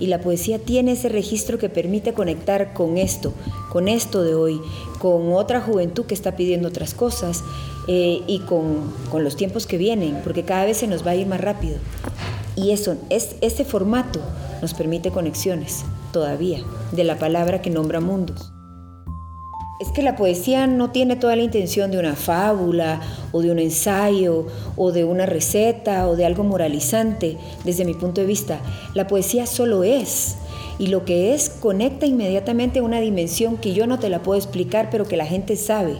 y 0.00 0.06
la 0.06 0.20
poesía 0.20 0.58
tiene 0.58 0.92
ese 0.92 1.08
registro 1.08 1.58
que 1.58 1.68
permite 1.68 2.14
conectar 2.14 2.72
con 2.72 2.98
esto, 2.98 3.32
con 3.70 3.86
esto 3.86 4.22
de 4.22 4.34
hoy, 4.34 4.60
con 4.98 5.32
otra 5.32 5.60
juventud 5.60 6.06
que 6.06 6.14
está 6.14 6.34
pidiendo 6.34 6.68
otras 6.68 6.94
cosas 6.94 7.44
eh, 7.86 8.22
y 8.26 8.40
con, 8.40 8.92
con, 9.10 9.22
los 9.22 9.36
tiempos 9.36 9.66
que 9.66 9.76
vienen, 9.76 10.20
porque 10.24 10.42
cada 10.42 10.64
vez 10.64 10.78
se 10.78 10.86
nos 10.86 11.06
va 11.06 11.12
a 11.12 11.16
ir 11.16 11.26
más 11.26 11.40
rápido. 11.40 11.78
Y 12.56 12.72
eso, 12.72 12.96
es, 13.10 13.36
ese 13.42 13.64
formato 13.64 14.20
nos 14.60 14.74
permite 14.74 15.10
conexiones 15.10 15.84
todavía 16.12 16.62
de 16.92 17.04
la 17.04 17.18
palabra 17.18 17.62
que 17.62 17.70
nombra 17.70 18.00
mundos. 18.00 18.52
Es 19.80 19.88
que 19.92 20.02
la 20.02 20.14
poesía 20.14 20.66
no 20.66 20.90
tiene 20.90 21.16
toda 21.16 21.36
la 21.36 21.42
intención 21.42 21.90
de 21.90 21.98
una 21.98 22.14
fábula 22.14 23.00
o 23.32 23.40
de 23.40 23.50
un 23.50 23.58
ensayo 23.58 24.46
o 24.76 24.92
de 24.92 25.04
una 25.04 25.24
receta 25.24 26.06
o 26.06 26.16
de 26.16 26.26
algo 26.26 26.44
moralizante 26.44 27.38
desde 27.64 27.86
mi 27.86 27.94
punto 27.94 28.20
de 28.20 28.26
vista. 28.26 28.60
La 28.92 29.06
poesía 29.06 29.46
solo 29.46 29.82
es. 29.82 30.36
Y 30.78 30.88
lo 30.88 31.06
que 31.06 31.32
es 31.32 31.48
conecta 31.48 32.04
inmediatamente 32.04 32.80
a 32.80 32.82
una 32.82 33.00
dimensión 33.00 33.56
que 33.56 33.72
yo 33.72 33.86
no 33.86 33.98
te 33.98 34.10
la 34.10 34.22
puedo 34.22 34.38
explicar, 34.38 34.90
pero 34.90 35.08
que 35.08 35.16
la 35.16 35.24
gente 35.24 35.56
sabe. 35.56 35.96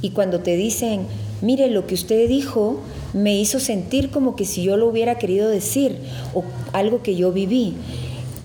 Y 0.00 0.10
cuando 0.10 0.38
te 0.38 0.54
dicen, 0.54 1.00
mire, 1.42 1.70
lo 1.70 1.88
que 1.88 1.94
usted 1.94 2.28
dijo 2.28 2.78
me 3.14 3.36
hizo 3.36 3.58
sentir 3.58 4.10
como 4.10 4.36
que 4.36 4.44
si 4.44 4.62
yo 4.62 4.76
lo 4.76 4.86
hubiera 4.86 5.18
querido 5.18 5.48
decir 5.48 5.98
o 6.34 6.44
algo 6.72 7.02
que 7.02 7.16
yo 7.16 7.32
viví. 7.32 7.74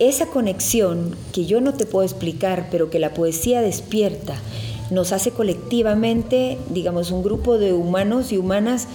Esa 0.10 0.26
conexión 0.26 1.16
que 1.32 1.46
yo 1.46 1.62
no 1.62 1.76
te 1.76 1.86
puedo 1.86 2.04
explicar, 2.04 2.68
pero 2.70 2.90
que 2.90 3.00
la 3.00 3.14
poesía 3.14 3.62
despierta, 3.62 4.36
nos 4.90 5.14
hace 5.14 5.32
colectivamente, 5.32 6.58
digamos, 6.70 7.10
un 7.12 7.24
grupo 7.24 7.58
de 7.58 7.72
humanos 7.72 8.34
y 8.34 8.38
humanas 8.38 8.90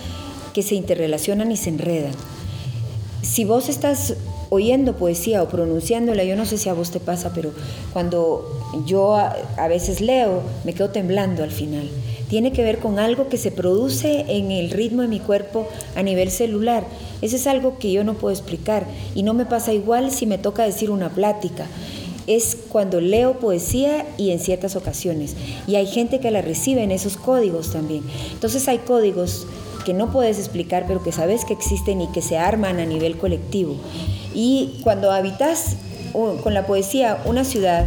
que 0.53 0.62
se 0.62 0.75
interrelacionan 0.75 1.50
y 1.50 1.57
se 1.57 1.71
enredan. 1.71 2.12
Si 3.23 3.47
vos 3.47 3.71
estás 3.71 4.17
oyendo 4.50 4.97
poesía 4.97 5.43
o 5.43 5.49
pronunciándola, 5.49 6.25
yo 6.25 6.37
no 6.37 6.45
sé 6.45 6.59
si 6.59 6.69
a 6.69 6.75
vos 6.75 6.91
te 6.91 7.00
pasa, 7.00 7.33
pero 7.35 7.53
cuando 7.95 8.45
yo 8.85 9.17
a, 9.17 9.67
veces 9.67 10.03
leo, 10.03 10.43
me 10.65 10.75
quedo 10.75 10.91
temblando 10.91 11.43
al 11.43 11.53
final. 11.53 11.88
Tiene 12.28 12.52
que 12.52 12.62
ver 12.62 12.78
con 12.78 12.99
algo 12.99 13.28
que 13.28 13.38
se 13.38 13.50
produce 13.50 14.25
en 14.28 14.50
el 14.50 14.70
ritmo 14.70 15.02
de 15.02 15.08
mi 15.08 15.20
cuerpo 15.20 15.66
a 15.97 16.02
nivel 16.02 16.30
celular. 16.30 16.85
Eso 17.23 17.37
es 17.37 17.47
algo 17.47 17.78
que 17.78 17.90
yo 17.90 18.04
no 18.04 18.14
puedo 18.14 18.35
explicar 18.35 18.87
y 19.14 19.23
no 19.23 19.35
me 19.35 19.47
pasa 19.47 19.73
igual 19.73 20.11
si 20.11 20.26
me 20.26 20.38
toca 20.38 20.64
decir 20.64 20.90
una 20.90 21.08
plática. 21.08 21.66
Es 22.26 22.58
cuando 22.68 23.00
leo 23.00 23.38
poesía 23.38 24.04
y 24.18 24.30
en 24.30 24.38
ciertas 24.38 24.76
ocasiones. 24.76 25.35
Y 25.66 25.76
hay 25.76 25.87
gente 25.87 26.20
que 26.20 26.30
la 26.30 26.42
recibe 26.42 26.82
en 26.82 26.90
esos 26.90 27.16
códigos 27.16 27.73
también. 27.73 28.04
Entonces 28.32 28.68
hay 28.68 28.78
códigos 28.78 29.47
que 29.87 29.94
no 29.94 30.12
puedes 30.12 30.38
explicar, 30.38 30.85
pero 30.87 31.02
que 31.02 31.12
sabes 31.12 31.47
que 31.47 31.54
existen 31.54 32.02
y 32.02 32.08
que 32.08 32.20
se 32.20 32.37
arman 32.37 32.78
a 32.78 32.85
nivel 32.85 33.16
colectivo. 33.16 33.76
Y 34.35 34.80
cuando 34.85 35.11
habitas 35.11 35.76
con 36.12 36.52
la 36.52 36.66
poesía 36.66 37.23
una 37.25 37.44
ciudad, 37.44 37.87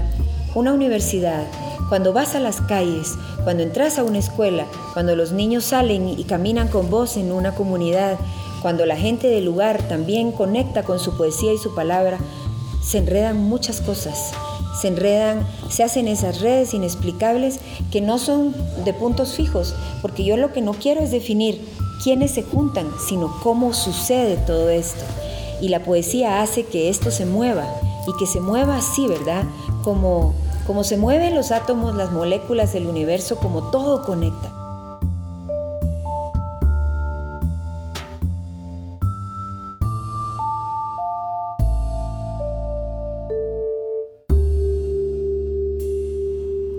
una 0.56 0.74
universidad, 0.74 1.46
cuando 1.90 2.14
vas 2.14 2.36
a 2.36 2.40
las 2.40 2.62
calles, 2.62 3.18
cuando 3.44 3.64
entras 3.64 3.98
a 4.00 4.04
una 4.04 4.20
escuela, 4.20 4.66
cuando 4.94 5.16
los 5.16 5.32
niños 5.32 5.66
salen 5.66 6.08
y 6.08 6.24
caminan 6.24 6.68
con 6.68 6.90
vos 6.90 7.18
en 7.18 7.32
una 7.32 7.54
comunidad, 7.54 8.18
cuando 8.62 8.86
la 8.86 8.96
gente 8.96 9.28
del 9.28 9.46
lugar 9.46 9.82
también 9.88 10.32
conecta 10.32 10.84
con 10.84 11.00
su 11.00 11.18
poesía 11.18 11.54
y 11.54 11.58
su 11.58 11.74
palabra, 11.74 12.20
se 12.84 13.00
enredan 13.00 13.38
muchas 13.38 13.82
cosas. 13.82 14.32
Se 14.80 14.88
enredan, 14.88 15.46
se 15.70 15.84
hacen 15.84 16.08
esas 16.08 16.42
redes 16.42 16.74
inexplicables 16.74 17.60
que 17.92 18.02
no 18.02 18.18
son 18.18 18.56
de 18.86 18.94
puntos 18.94 19.34
fijos, 19.34 19.76
porque 20.02 20.24
yo 20.24 20.38
lo 20.38 20.54
que 20.54 20.62
no 20.62 20.74
quiero 20.74 21.02
es 21.02 21.12
definir 21.12 21.62
quiénes 22.04 22.32
se 22.32 22.44
juntan, 22.44 22.88
sino 23.08 23.34
cómo 23.42 23.74
sucede 23.74 24.38
todo 24.38 24.70
esto. 24.70 25.04
Y 25.62 25.70
la 25.70 25.84
poesía 25.84 26.42
hace 26.42 26.64
que 26.64 26.90
esto 26.90 27.12
se 27.12 27.26
mueva 27.26 27.68
y 28.08 28.18
que 28.18 28.26
se 28.26 28.40
mueva 28.40 28.78
así, 28.78 29.08
¿verdad? 29.08 29.44
Como, 29.84 30.34
como 30.66 30.84
se 30.84 30.98
mueven 30.98 31.36
los 31.36 31.52
átomos, 31.52 31.96
las 31.96 32.12
moléculas 32.12 32.74
del 32.74 32.88
universo, 32.88 33.38
como 33.38 33.72
todo 33.72 34.04
conecta. 34.04 34.52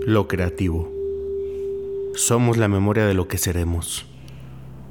Lo 0.05 0.27
creativo. 0.27 0.91
Somos 2.15 2.57
la 2.57 2.67
memoria 2.67 3.05
de 3.05 3.13
lo 3.13 3.27
que 3.27 3.37
seremos. 3.37 4.05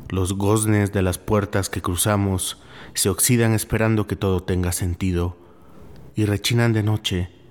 Los 0.08 0.34
goznes 0.34 0.92
de 0.92 1.02
las 1.02 1.18
puertas 1.18 1.70
que 1.70 1.80
cruzamos 1.80 2.60
se 2.94 3.08
oxidan 3.08 3.54
esperando 3.54 4.06
que 4.06 4.16
todo 4.16 4.42
tenga 4.42 4.72
sentido 4.72 5.36
y 6.14 6.24
rechinan 6.24 6.72
de 6.72 6.82
noche 6.82 7.41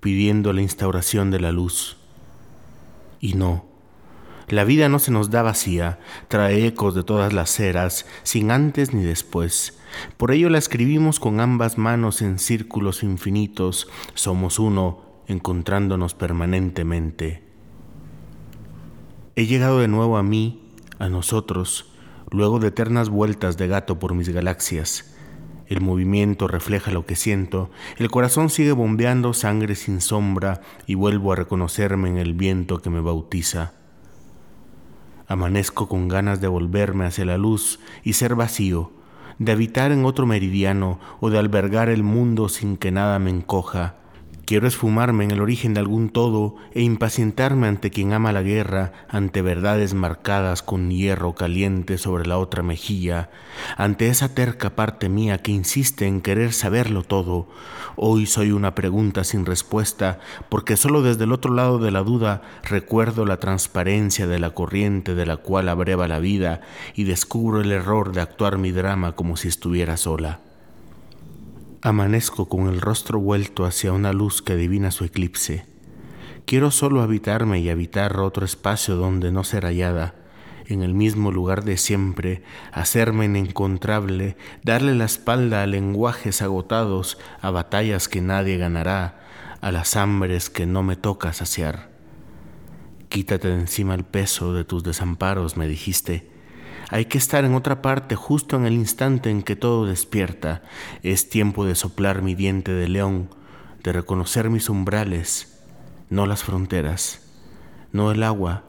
pidiendo 0.00 0.52
la 0.52 0.62
instauración 0.62 1.30
de 1.30 1.40
la 1.40 1.52
luz. 1.52 1.96
Y 3.20 3.34
no, 3.34 3.66
la 4.48 4.64
vida 4.64 4.88
no 4.88 4.98
se 4.98 5.10
nos 5.10 5.30
da 5.30 5.42
vacía, 5.42 6.00
trae 6.28 6.66
ecos 6.66 6.94
de 6.94 7.04
todas 7.04 7.32
las 7.32 7.60
eras, 7.60 8.06
sin 8.22 8.50
antes 8.50 8.92
ni 8.94 9.02
después. 9.02 9.78
Por 10.16 10.32
ello 10.32 10.48
la 10.50 10.58
escribimos 10.58 11.20
con 11.20 11.40
ambas 11.40 11.78
manos 11.78 12.22
en 12.22 12.38
círculos 12.38 13.02
infinitos, 13.02 13.88
somos 14.14 14.58
uno, 14.58 15.02
encontrándonos 15.26 16.14
permanentemente. 16.14 17.44
He 19.36 19.46
llegado 19.46 19.78
de 19.78 19.88
nuevo 19.88 20.16
a 20.16 20.22
mí, 20.22 20.62
a 20.98 21.08
nosotros, 21.08 21.90
Luego 22.30 22.60
de 22.60 22.68
eternas 22.68 23.08
vueltas 23.08 23.56
de 23.56 23.66
gato 23.66 23.98
por 23.98 24.14
mis 24.14 24.28
galaxias, 24.28 25.16
el 25.70 25.80
movimiento 25.80 26.48
refleja 26.48 26.90
lo 26.90 27.06
que 27.06 27.14
siento, 27.14 27.70
el 27.96 28.10
corazón 28.10 28.50
sigue 28.50 28.72
bombeando 28.72 29.32
sangre 29.32 29.76
sin 29.76 30.00
sombra 30.00 30.60
y 30.84 30.96
vuelvo 30.96 31.32
a 31.32 31.36
reconocerme 31.36 32.08
en 32.08 32.18
el 32.18 32.34
viento 32.34 32.82
que 32.82 32.90
me 32.90 33.00
bautiza. 33.00 33.72
Amanezco 35.28 35.88
con 35.88 36.08
ganas 36.08 36.40
de 36.40 36.48
volverme 36.48 37.06
hacia 37.06 37.24
la 37.24 37.38
luz 37.38 37.78
y 38.02 38.14
ser 38.14 38.34
vacío, 38.34 38.90
de 39.38 39.52
habitar 39.52 39.92
en 39.92 40.04
otro 40.04 40.26
meridiano 40.26 40.98
o 41.20 41.30
de 41.30 41.38
albergar 41.38 41.88
el 41.88 42.02
mundo 42.02 42.48
sin 42.48 42.76
que 42.76 42.90
nada 42.90 43.20
me 43.20 43.30
encoja, 43.30 43.94
Quiero 44.44 44.66
esfumarme 44.66 45.24
en 45.24 45.30
el 45.30 45.40
origen 45.40 45.74
de 45.74 45.80
algún 45.80 46.10
todo 46.10 46.56
e 46.72 46.82
impacientarme 46.82 47.68
ante 47.68 47.90
quien 47.90 48.12
ama 48.12 48.32
la 48.32 48.42
guerra, 48.42 48.92
ante 49.08 49.42
verdades 49.42 49.94
marcadas 49.94 50.62
con 50.62 50.90
hierro 50.90 51.34
caliente 51.36 51.98
sobre 51.98 52.26
la 52.26 52.36
otra 52.36 52.64
mejilla, 52.64 53.30
ante 53.76 54.08
esa 54.08 54.34
terca 54.34 54.74
parte 54.74 55.08
mía 55.08 55.38
que 55.38 55.52
insiste 55.52 56.06
en 56.06 56.20
querer 56.20 56.52
saberlo 56.52 57.04
todo. 57.04 57.48
Hoy 57.94 58.26
soy 58.26 58.50
una 58.50 58.74
pregunta 58.74 59.22
sin 59.22 59.46
respuesta, 59.46 60.18
porque 60.48 60.76
solo 60.76 61.02
desde 61.02 61.24
el 61.24 61.32
otro 61.32 61.54
lado 61.54 61.78
de 61.78 61.92
la 61.92 62.02
duda 62.02 62.42
recuerdo 62.64 63.26
la 63.26 63.38
transparencia 63.38 64.26
de 64.26 64.40
la 64.40 64.50
corriente 64.50 65.14
de 65.14 65.26
la 65.26 65.36
cual 65.36 65.68
abreva 65.68 66.08
la 66.08 66.18
vida 66.18 66.60
y 66.96 67.04
descubro 67.04 67.60
el 67.60 67.70
error 67.70 68.12
de 68.12 68.20
actuar 68.20 68.58
mi 68.58 68.72
drama 68.72 69.12
como 69.12 69.36
si 69.36 69.46
estuviera 69.46 69.96
sola. 69.96 70.40
Amanezco 71.82 72.46
con 72.46 72.68
el 72.68 72.78
rostro 72.78 73.18
vuelto 73.18 73.64
hacia 73.64 73.94
una 73.94 74.12
luz 74.12 74.42
que 74.42 74.52
adivina 74.52 74.90
su 74.90 75.04
eclipse. 75.04 75.64
Quiero 76.44 76.70
solo 76.70 77.00
habitarme 77.00 77.60
y 77.60 77.70
habitar 77.70 78.20
otro 78.20 78.44
espacio 78.44 78.96
donde 78.96 79.32
no 79.32 79.44
ser 79.44 79.64
hallada, 79.64 80.14
en 80.66 80.82
el 80.82 80.92
mismo 80.92 81.32
lugar 81.32 81.64
de 81.64 81.78
siempre, 81.78 82.42
hacerme 82.70 83.24
inencontrable, 83.24 84.36
darle 84.62 84.94
la 84.94 85.06
espalda 85.06 85.62
a 85.62 85.66
lenguajes 85.66 86.42
agotados, 86.42 87.16
a 87.40 87.50
batallas 87.50 88.08
que 88.08 88.20
nadie 88.20 88.58
ganará, 88.58 89.20
a 89.62 89.72
las 89.72 89.96
hambres 89.96 90.50
que 90.50 90.66
no 90.66 90.82
me 90.82 90.96
toca 90.96 91.32
saciar. 91.32 91.88
Quítate 93.08 93.48
de 93.48 93.54
encima 93.54 93.94
el 93.94 94.04
peso 94.04 94.52
de 94.52 94.64
tus 94.64 94.82
desamparos, 94.82 95.56
me 95.56 95.66
dijiste, 95.66 96.28
hay 96.90 97.04
que 97.04 97.18
estar 97.18 97.44
en 97.44 97.54
otra 97.54 97.82
parte 97.82 98.16
justo 98.16 98.56
en 98.56 98.66
el 98.66 98.74
instante 98.74 99.30
en 99.30 99.42
que 99.42 99.54
todo 99.54 99.86
despierta. 99.86 100.62
Es 101.02 101.28
tiempo 101.28 101.64
de 101.64 101.76
soplar 101.76 102.20
mi 102.20 102.34
diente 102.34 102.72
de 102.72 102.88
león, 102.88 103.30
de 103.84 103.92
reconocer 103.92 104.50
mis 104.50 104.68
umbrales, 104.68 105.62
no 106.10 106.26
las 106.26 106.42
fronteras, 106.42 107.22
no 107.92 108.10
el 108.10 108.24
agua, 108.24 108.64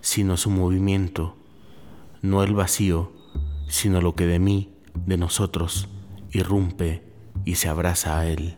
sino 0.00 0.38
su 0.38 0.50
movimiento, 0.50 1.36
no 2.22 2.42
el 2.42 2.54
vacío, 2.54 3.12
sino 3.68 4.00
lo 4.00 4.14
que 4.14 4.26
de 4.26 4.38
mí, 4.38 4.74
de 4.94 5.18
nosotros, 5.18 5.90
irrumpe 6.32 7.02
y 7.44 7.56
se 7.56 7.68
abraza 7.68 8.18
a 8.18 8.26
él. 8.26 8.54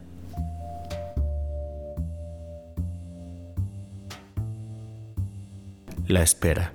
La 6.06 6.22
espera. 6.22 6.72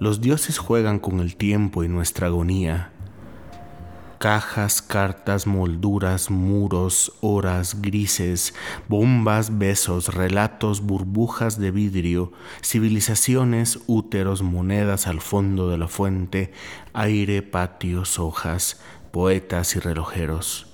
Los 0.00 0.22
dioses 0.22 0.56
juegan 0.56 0.98
con 0.98 1.20
el 1.20 1.36
tiempo 1.36 1.84
y 1.84 1.88
nuestra 1.88 2.28
agonía. 2.28 2.90
Cajas, 4.16 4.80
cartas, 4.80 5.46
molduras, 5.46 6.30
muros, 6.30 7.12
horas, 7.20 7.82
grises, 7.82 8.54
bombas, 8.88 9.58
besos, 9.58 10.14
relatos, 10.14 10.80
burbujas 10.80 11.60
de 11.60 11.70
vidrio, 11.70 12.32
civilizaciones, 12.62 13.80
úteros, 13.88 14.40
monedas 14.40 15.06
al 15.06 15.20
fondo 15.20 15.68
de 15.68 15.76
la 15.76 15.86
fuente, 15.86 16.50
aire, 16.94 17.42
patios, 17.42 18.18
hojas, 18.18 18.80
poetas 19.10 19.76
y 19.76 19.80
relojeros. 19.80 20.66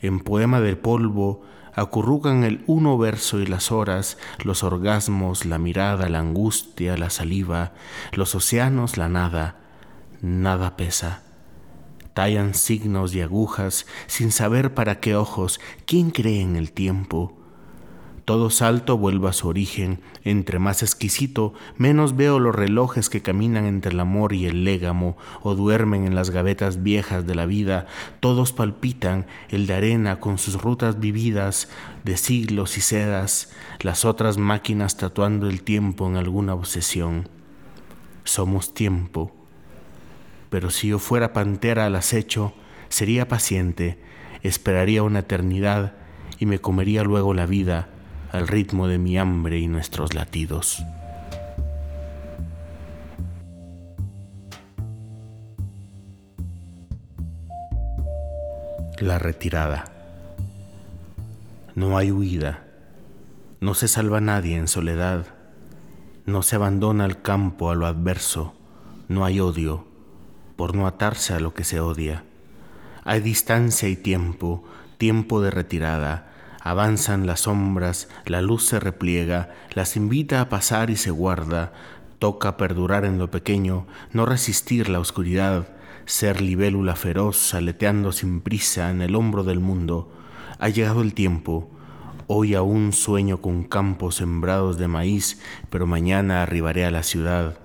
En 0.00 0.20
poema 0.20 0.60
del 0.60 0.78
polvo, 0.78 1.42
acurrucan 1.74 2.44
el 2.44 2.62
uno 2.66 2.98
verso 2.98 3.40
y 3.40 3.46
las 3.46 3.72
horas, 3.72 4.18
los 4.42 4.62
orgasmos, 4.62 5.44
la 5.44 5.58
mirada, 5.58 6.08
la 6.08 6.20
angustia, 6.20 6.96
la 6.96 7.10
saliva, 7.10 7.72
los 8.12 8.34
océanos, 8.34 8.96
la 8.96 9.08
nada, 9.08 9.56
nada 10.20 10.76
pesa. 10.76 11.22
Tallan 12.14 12.54
signos 12.54 13.14
y 13.14 13.22
agujas 13.22 13.86
sin 14.06 14.32
saber 14.32 14.74
para 14.74 15.00
qué 15.00 15.16
ojos, 15.16 15.60
quién 15.86 16.10
cree 16.10 16.42
en 16.42 16.56
el 16.56 16.72
tiempo, 16.72 17.41
todo 18.24 18.50
salto 18.50 18.96
vuelve 18.96 19.28
a 19.28 19.32
su 19.32 19.48
origen, 19.48 20.00
entre 20.22 20.60
más 20.60 20.82
exquisito, 20.82 21.54
menos 21.76 22.14
veo 22.14 22.38
los 22.38 22.54
relojes 22.54 23.10
que 23.10 23.20
caminan 23.20 23.66
entre 23.66 23.92
el 23.92 24.00
amor 24.00 24.32
y 24.32 24.46
el 24.46 24.64
légamo, 24.64 25.16
o 25.42 25.56
duermen 25.56 26.06
en 26.06 26.14
las 26.14 26.30
gavetas 26.30 26.84
viejas 26.84 27.26
de 27.26 27.34
la 27.34 27.46
vida, 27.46 27.86
todos 28.20 28.52
palpitan, 28.52 29.26
el 29.48 29.66
de 29.66 29.74
arena 29.74 30.20
con 30.20 30.38
sus 30.38 30.60
rutas 30.62 31.00
vividas, 31.00 31.68
de 32.04 32.16
siglos 32.16 32.78
y 32.78 32.80
sedas, 32.80 33.50
las 33.80 34.04
otras 34.04 34.38
máquinas 34.38 34.96
tatuando 34.96 35.48
el 35.48 35.62
tiempo 35.62 36.06
en 36.06 36.16
alguna 36.16 36.54
obsesión. 36.54 37.28
Somos 38.22 38.72
tiempo. 38.72 39.32
Pero 40.48 40.70
si 40.70 40.88
yo 40.88 41.00
fuera 41.00 41.32
pantera 41.32 41.86
al 41.86 41.96
acecho, 41.96 42.52
sería 42.88 43.26
paciente, 43.26 43.98
esperaría 44.42 45.02
una 45.02 45.20
eternidad 45.20 45.94
y 46.38 46.46
me 46.46 46.60
comería 46.60 47.02
luego 47.02 47.34
la 47.34 47.46
vida, 47.46 47.88
al 48.32 48.48
ritmo 48.48 48.88
de 48.88 48.98
mi 48.98 49.18
hambre 49.18 49.58
y 49.58 49.68
nuestros 49.68 50.14
latidos. 50.14 50.82
La 58.98 59.18
retirada. 59.18 59.84
No 61.74 61.98
hay 61.98 62.10
huida, 62.10 62.64
no 63.60 63.74
se 63.74 63.88
salva 63.88 64.20
nadie 64.20 64.56
en 64.56 64.68
soledad, 64.68 65.26
no 66.24 66.42
se 66.42 66.56
abandona 66.56 67.04
el 67.04 67.20
campo 67.20 67.70
a 67.70 67.74
lo 67.74 67.86
adverso, 67.86 68.54
no 69.08 69.24
hay 69.24 69.40
odio 69.40 69.86
por 70.56 70.74
no 70.74 70.86
atarse 70.86 71.34
a 71.34 71.40
lo 71.40 71.52
que 71.52 71.64
se 71.64 71.80
odia. 71.80 72.24
Hay 73.04 73.20
distancia 73.20 73.88
y 73.88 73.96
tiempo, 73.96 74.64
tiempo 74.96 75.42
de 75.42 75.50
retirada, 75.50 76.31
avanzan 76.62 77.26
las 77.26 77.40
sombras, 77.40 78.08
la 78.24 78.40
luz 78.40 78.64
se 78.66 78.78
repliega, 78.80 79.50
las 79.74 79.96
invita 79.96 80.40
a 80.40 80.48
pasar 80.48 80.90
y 80.90 80.96
se 80.96 81.10
guarda, 81.10 81.72
toca 82.18 82.56
perdurar 82.56 83.04
en 83.04 83.18
lo 83.18 83.30
pequeño, 83.30 83.86
no 84.12 84.26
resistir 84.26 84.88
la 84.88 85.00
oscuridad, 85.00 85.66
ser 86.06 86.40
libélula 86.40 86.94
feroz, 86.94 87.54
aleteando 87.54 88.12
sin 88.12 88.40
prisa 88.40 88.90
en 88.90 89.02
el 89.02 89.16
hombro 89.16 89.42
del 89.42 89.60
mundo. 89.60 90.12
Ha 90.58 90.68
llegado 90.68 91.02
el 91.02 91.14
tiempo, 91.14 91.68
hoy 92.28 92.54
aún 92.54 92.92
sueño 92.92 93.40
con 93.40 93.64
campos 93.64 94.16
sembrados 94.16 94.78
de 94.78 94.86
maíz, 94.86 95.40
pero 95.68 95.86
mañana 95.86 96.42
arribaré 96.42 96.84
a 96.84 96.92
la 96.92 97.02
ciudad. 97.02 97.56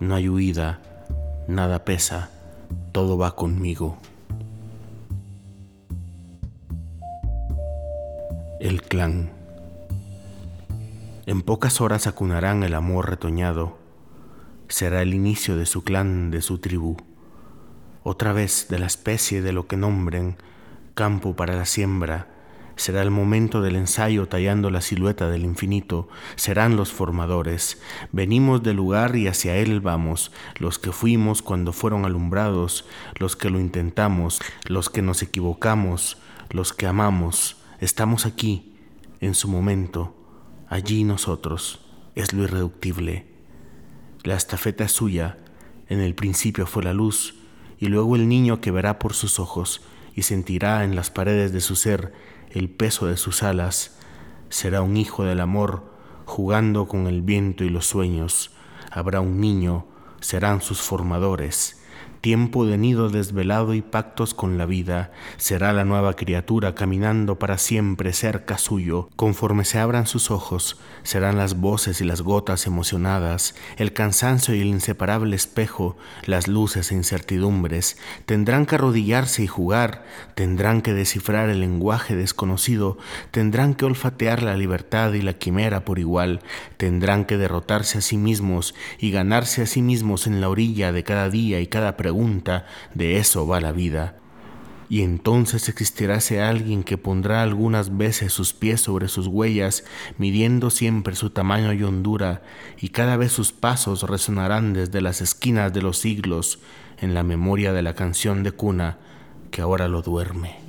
No 0.00 0.16
hay 0.16 0.28
huida, 0.28 0.82
nada 1.46 1.84
pesa, 1.84 2.30
todo 2.90 3.16
va 3.16 3.36
conmigo. 3.36 3.98
El 8.64 8.80
clan. 8.80 9.30
En 11.26 11.42
pocas 11.42 11.82
horas 11.82 12.06
acunarán 12.06 12.62
el 12.62 12.72
amor 12.72 13.10
retoñado. 13.10 13.76
Será 14.68 15.02
el 15.02 15.12
inicio 15.12 15.58
de 15.58 15.66
su 15.66 15.84
clan, 15.84 16.30
de 16.30 16.40
su 16.40 16.56
tribu. 16.56 16.96
Otra 18.04 18.32
vez 18.32 18.68
de 18.70 18.78
la 18.78 18.86
especie 18.86 19.42
de 19.42 19.52
lo 19.52 19.66
que 19.66 19.76
nombren 19.76 20.38
campo 20.94 21.36
para 21.36 21.56
la 21.56 21.66
siembra, 21.66 22.28
Será 22.76 23.02
el 23.02 23.10
momento 23.10 23.60
del 23.60 23.76
ensayo 23.76 24.28
tallando 24.28 24.70
la 24.70 24.80
silueta 24.80 25.28
del 25.28 25.44
infinito. 25.44 26.08
Serán 26.34 26.74
los 26.76 26.90
formadores. 26.90 27.82
Venimos 28.12 28.62
del 28.62 28.76
lugar 28.76 29.14
y 29.14 29.28
hacia 29.28 29.56
él 29.56 29.82
vamos, 29.82 30.32
los 30.56 30.78
que 30.78 30.90
fuimos 30.90 31.42
cuando 31.42 31.74
fueron 31.74 32.06
alumbrados, 32.06 32.86
los 33.16 33.36
que 33.36 33.50
lo 33.50 33.60
intentamos, 33.60 34.40
los 34.66 34.88
que 34.88 35.02
nos 35.02 35.22
equivocamos, 35.22 36.16
los 36.48 36.72
que 36.72 36.86
amamos. 36.86 37.58
Estamos 37.80 38.26
aquí, 38.26 38.76
en 39.20 39.34
su 39.34 39.48
momento, 39.48 40.14
allí 40.68 41.04
nosotros. 41.04 41.80
Es 42.14 42.32
lo 42.32 42.44
irreductible. 42.44 43.26
La 44.22 44.36
estafeta 44.36 44.84
es 44.84 44.92
suya. 44.92 45.38
En 45.88 46.00
el 46.00 46.14
principio 46.14 46.66
fue 46.66 46.84
la 46.84 46.92
luz, 46.92 47.34
y 47.78 47.86
luego 47.86 48.16
el 48.16 48.28
niño 48.28 48.60
que 48.60 48.70
verá 48.70 48.98
por 48.98 49.14
sus 49.14 49.38
ojos 49.38 49.82
y 50.14 50.22
sentirá 50.22 50.84
en 50.84 50.94
las 50.94 51.10
paredes 51.10 51.52
de 51.52 51.60
su 51.60 51.76
ser 51.76 52.12
el 52.50 52.70
peso 52.70 53.06
de 53.06 53.16
sus 53.16 53.42
alas, 53.42 53.98
será 54.48 54.82
un 54.82 54.96
hijo 54.96 55.24
del 55.24 55.40
amor 55.40 55.92
jugando 56.24 56.86
con 56.86 57.06
el 57.06 57.22
viento 57.22 57.64
y 57.64 57.68
los 57.68 57.86
sueños, 57.86 58.52
habrá 58.90 59.20
un 59.20 59.40
niño, 59.40 59.86
serán 60.20 60.62
sus 60.62 60.80
formadores, 60.80 61.83
tiempo 62.24 62.64
de 62.64 62.78
nido 62.78 63.10
desvelado 63.10 63.74
y 63.74 63.82
pactos 63.82 64.32
con 64.32 64.56
la 64.56 64.64
vida, 64.64 65.12
será 65.36 65.74
la 65.74 65.84
nueva 65.84 66.14
criatura 66.16 66.74
caminando 66.74 67.38
para 67.38 67.58
siempre 67.58 68.14
cerca 68.14 68.56
suyo. 68.56 69.10
Conforme 69.14 69.66
se 69.66 69.78
abran 69.78 70.06
sus 70.06 70.30
ojos, 70.30 70.78
serán 71.02 71.36
las 71.36 71.60
voces 71.60 72.00
y 72.00 72.04
las 72.04 72.22
gotas 72.22 72.66
emocionadas, 72.66 73.54
el 73.76 73.92
cansancio 73.92 74.54
y 74.54 74.62
el 74.62 74.68
inseparable 74.68 75.36
espejo, 75.36 75.98
las 76.24 76.48
luces 76.48 76.92
e 76.92 76.94
incertidumbres. 76.94 77.98
Tendrán 78.24 78.64
que 78.64 78.76
arrodillarse 78.76 79.42
y 79.42 79.46
jugar, 79.46 80.06
tendrán 80.34 80.80
que 80.80 80.94
descifrar 80.94 81.50
el 81.50 81.60
lenguaje 81.60 82.16
desconocido, 82.16 82.96
tendrán 83.32 83.74
que 83.74 83.84
olfatear 83.84 84.42
la 84.42 84.56
libertad 84.56 85.12
y 85.12 85.20
la 85.20 85.34
quimera 85.34 85.84
por 85.84 85.98
igual, 85.98 86.40
tendrán 86.78 87.26
que 87.26 87.36
derrotarse 87.36 87.98
a 87.98 88.00
sí 88.00 88.16
mismos 88.16 88.74
y 88.98 89.10
ganarse 89.10 89.60
a 89.60 89.66
sí 89.66 89.82
mismos 89.82 90.26
en 90.26 90.40
la 90.40 90.48
orilla 90.48 90.90
de 90.90 91.04
cada 91.04 91.28
día 91.28 91.60
y 91.60 91.66
cada 91.66 91.98
pregunta 91.98 92.13
de 92.94 93.18
eso 93.18 93.46
va 93.46 93.60
la 93.60 93.72
vida. 93.72 94.16
Y 94.88 95.02
entonces 95.02 95.68
existirá 95.68 96.16
ese 96.16 96.42
alguien 96.42 96.84
que 96.84 96.98
pondrá 96.98 97.42
algunas 97.42 97.96
veces 97.96 98.32
sus 98.32 98.52
pies 98.52 98.80
sobre 98.80 99.08
sus 99.08 99.26
huellas, 99.26 99.84
midiendo 100.18 100.70
siempre 100.70 101.16
su 101.16 101.30
tamaño 101.30 101.72
y 101.72 101.82
hondura, 101.82 102.42
y 102.78 102.90
cada 102.90 103.16
vez 103.16 103.32
sus 103.32 103.52
pasos 103.52 104.02
resonarán 104.02 104.72
desde 104.72 105.00
las 105.00 105.20
esquinas 105.20 105.72
de 105.72 105.82
los 105.82 105.98
siglos 105.98 106.60
en 106.98 107.14
la 107.14 107.22
memoria 107.22 107.72
de 107.72 107.82
la 107.82 107.94
canción 107.94 108.42
de 108.42 108.52
cuna 108.52 108.98
que 109.50 109.62
ahora 109.62 109.88
lo 109.88 110.02
duerme. 110.02 110.63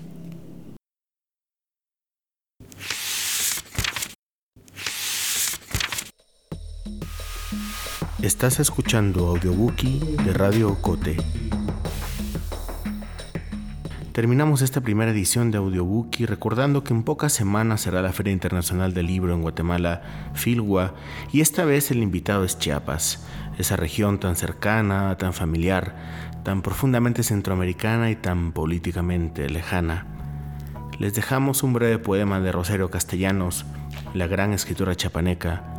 Estás 8.25 8.59
escuchando 8.59 9.27
Audiobookie 9.27 9.99
de 10.25 10.33
Radio 10.33 10.69
Ocote. 10.69 11.15
Terminamos 14.13 14.63
esta 14.63 14.81
primera 14.81 15.11
edición 15.11 15.51
de 15.51 15.59
Audiobookie 15.59 16.25
recordando 16.25 16.83
que 16.83 16.91
en 16.91 17.03
pocas 17.03 17.33
semanas 17.33 17.81
será 17.81 18.01
la 18.01 18.13
Feria 18.13 18.33
Internacional 18.33 18.95
del 18.95 19.05
Libro 19.05 19.31
en 19.31 19.43
Guatemala, 19.43 20.31
Filgua, 20.33 20.95
y 21.31 21.41
esta 21.41 21.65
vez 21.65 21.91
el 21.91 22.01
invitado 22.01 22.45
es 22.45 22.57
Chiapas, 22.57 23.23
esa 23.59 23.75
región 23.75 24.19
tan 24.19 24.35
cercana, 24.35 25.15
tan 25.19 25.33
familiar, 25.33 25.95
tan 26.43 26.63
profundamente 26.63 27.21
centroamericana 27.21 28.09
y 28.09 28.15
tan 28.15 28.53
políticamente 28.53 29.51
lejana. 29.51 30.07
Les 30.97 31.13
dejamos 31.13 31.61
un 31.61 31.73
breve 31.73 31.99
poema 31.99 32.39
de 32.39 32.51
Rosario 32.51 32.89
Castellanos, 32.89 33.67
la 34.15 34.25
gran 34.25 34.51
escritora 34.51 34.95
chapaneca, 34.95 35.74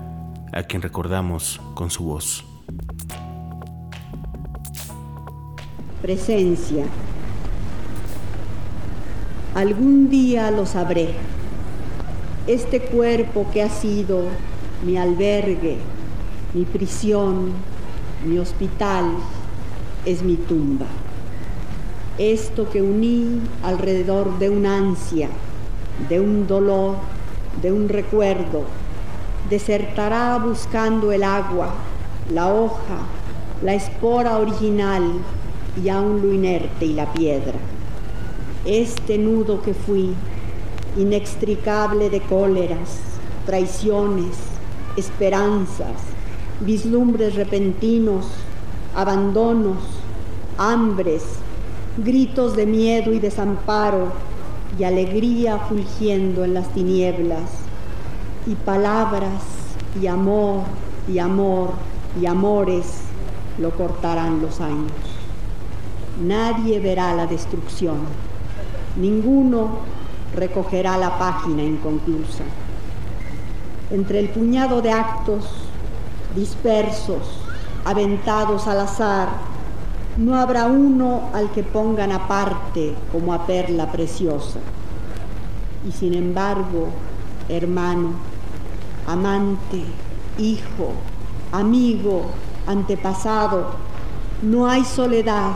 a 0.56 0.62
quien 0.62 0.80
recordamos 0.80 1.60
con 1.74 1.90
su 1.90 2.04
voz. 2.04 2.42
Presencia. 6.00 6.86
Algún 9.54 10.08
día 10.08 10.50
lo 10.50 10.64
sabré. 10.64 11.10
Este 12.46 12.80
cuerpo 12.80 13.46
que 13.52 13.62
ha 13.62 13.68
sido 13.68 14.22
mi 14.82 14.96
albergue, 14.96 15.76
mi 16.54 16.64
prisión, 16.64 17.52
mi 18.24 18.38
hospital, 18.38 19.12
es 20.06 20.22
mi 20.22 20.36
tumba. 20.36 20.86
Esto 22.16 22.70
que 22.70 22.80
uní 22.80 23.42
alrededor 23.62 24.38
de 24.38 24.48
una 24.48 24.78
ansia, 24.78 25.28
de 26.08 26.18
un 26.18 26.46
dolor, 26.46 26.96
de 27.60 27.72
un 27.72 27.90
recuerdo, 27.90 28.64
desertará 29.48 30.38
buscando 30.38 31.12
el 31.12 31.22
agua, 31.22 31.70
la 32.32 32.52
hoja, 32.52 32.98
la 33.62 33.74
espora 33.74 34.38
original 34.38 35.04
y 35.82 35.88
aún 35.88 36.20
lo 36.22 36.32
inerte 36.32 36.86
y 36.86 36.94
la 36.94 37.12
piedra. 37.12 37.54
Este 38.64 39.18
nudo 39.18 39.62
que 39.62 39.72
fui, 39.72 40.14
inextricable 40.96 42.10
de 42.10 42.20
cóleras, 42.20 42.98
traiciones, 43.44 44.36
esperanzas, 44.96 45.94
vislumbres 46.60 47.36
repentinos, 47.36 48.26
abandonos, 48.96 49.78
hambres, 50.58 51.22
gritos 51.98 52.56
de 52.56 52.66
miedo 52.66 53.12
y 53.12 53.20
desamparo 53.20 54.08
y 54.78 54.84
alegría 54.84 55.58
fulgiendo 55.58 56.44
en 56.44 56.54
las 56.54 56.68
tinieblas 56.74 57.65
y 58.46 58.54
palabras 58.54 59.42
y 60.00 60.06
amor 60.06 60.62
y 61.08 61.18
amor 61.18 61.70
y 62.20 62.26
amores 62.26 63.02
lo 63.58 63.70
cortarán 63.70 64.40
los 64.40 64.60
años. 64.60 64.92
Nadie 66.22 66.80
verá 66.80 67.14
la 67.14 67.26
destrucción, 67.26 67.98
ninguno 68.96 69.68
recogerá 70.34 70.96
la 70.96 71.18
página 71.18 71.62
inconclusa. 71.62 72.44
Entre 73.90 74.20
el 74.20 74.30
puñado 74.30 74.82
de 74.82 74.92
actos 74.92 75.44
dispersos, 76.34 77.40
aventados 77.84 78.66
al 78.66 78.80
azar, 78.80 79.28
no 80.16 80.34
habrá 80.34 80.66
uno 80.66 81.30
al 81.34 81.50
que 81.50 81.62
pongan 81.62 82.12
aparte 82.12 82.94
como 83.12 83.32
a 83.32 83.46
perla 83.46 83.92
preciosa. 83.92 84.58
Y 85.86 85.92
sin 85.92 86.14
embargo, 86.14 86.88
hermano, 87.48 88.14
amante, 89.06 89.82
hijo, 90.38 90.92
amigo, 91.52 92.30
antepasado. 92.66 93.66
No 94.42 94.68
hay 94.68 94.84
soledad, 94.84 95.52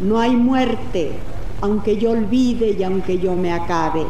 no 0.00 0.18
hay 0.18 0.36
muerte, 0.36 1.12
aunque 1.60 1.96
yo 1.96 2.10
olvide 2.10 2.76
y 2.78 2.82
aunque 2.82 3.18
yo 3.18 3.34
me 3.34 3.52
acabe. 3.52 4.04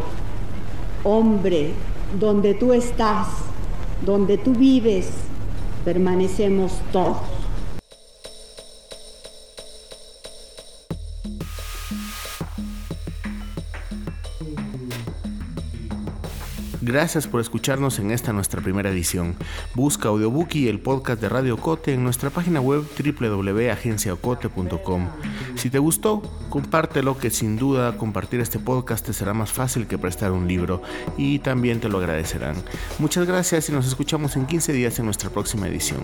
Hombre, 1.05 1.75
donde 2.19 2.55
tú 2.55 2.73
estás, 2.73 3.29
donde 4.05 4.39
tú 4.39 4.53
vives, 4.53 5.11
permanecemos 5.85 6.73
todos. 6.93 7.34
Gracias 16.95 17.27
por 17.27 17.41
escucharnos 17.41 17.99
en 17.99 18.13
esta 18.13 18.33
nuestra 18.33 18.61
primera 18.61 18.89
edición. 18.89 19.35
Busca 19.75 20.11
Audiobookie, 20.11 20.69
el 20.69 20.79
podcast 20.79 21.21
de 21.21 21.29
Radio 21.29 21.57
Cote, 21.57 21.93
en 21.93 22.05
nuestra 22.05 22.31
página 22.31 22.61
web 22.61 22.85
www.agenciacote.com. 22.97 25.09
Si 25.57 25.71
te 25.71 25.81
gustó, 25.81 26.23
compártelo, 26.51 27.19
que 27.19 27.31
sin 27.31 27.57
duda 27.57 27.97
compartir 27.97 28.39
este 28.39 28.61
podcast 28.61 29.05
te 29.05 29.13
será 29.13 29.35
más 29.35 29.51
fácil 29.51 29.89
que 29.89 29.99
prestar 29.99 30.31
un 30.31 30.47
libro 30.47 30.83
y 31.17 31.41
también 31.41 31.81
te 31.81 31.89
lo 31.89 31.99
agradecerán. 31.99 32.55
Muchas 33.01 33.27
gracias 33.27 33.69
y 33.69 33.73
nos 33.73 33.89
escuchamos 33.89 34.37
en 34.37 34.47
15 34.47 34.73
días 34.73 34.97
en 35.01 35.07
nuestra 35.07 35.31
próxima 35.31 35.67
edición. 35.67 35.99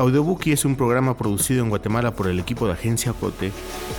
Audiobookie 0.00 0.52
es 0.52 0.64
un 0.64 0.76
programa 0.76 1.14
producido 1.14 1.62
en 1.62 1.68
Guatemala 1.68 2.12
por 2.12 2.26
el 2.26 2.38
equipo 2.38 2.66
de 2.66 2.72
Agencia 2.72 3.12
Cote, 3.12 3.52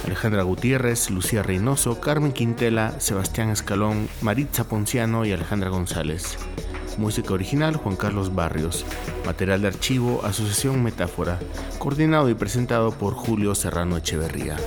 Alejandra 0.03 0.41
Gutiérrez, 0.41 1.11
Lucía 1.11 1.43
Reynoso, 1.43 2.01
Carmen 2.01 2.31
Quintela, 2.31 2.99
Sebastián 2.99 3.49
Escalón, 3.49 4.09
Maritza 4.19 4.63
Ponciano 4.63 5.25
y 5.25 5.31
Alejandra 5.31 5.69
González. 5.69 6.39
Música 6.97 7.35
original 7.35 7.75
Juan 7.75 7.97
Carlos 7.97 8.33
Barrios. 8.33 8.83
Material 9.27 9.61
de 9.61 9.67
archivo 9.67 10.21
Asociación 10.23 10.81
Metáfora. 10.81 11.37
Coordinado 11.77 12.31
y 12.31 12.33
presentado 12.33 12.89
por 12.89 13.13
Julio 13.13 13.53
Serrano 13.53 13.95
Echeverría. 13.95 14.57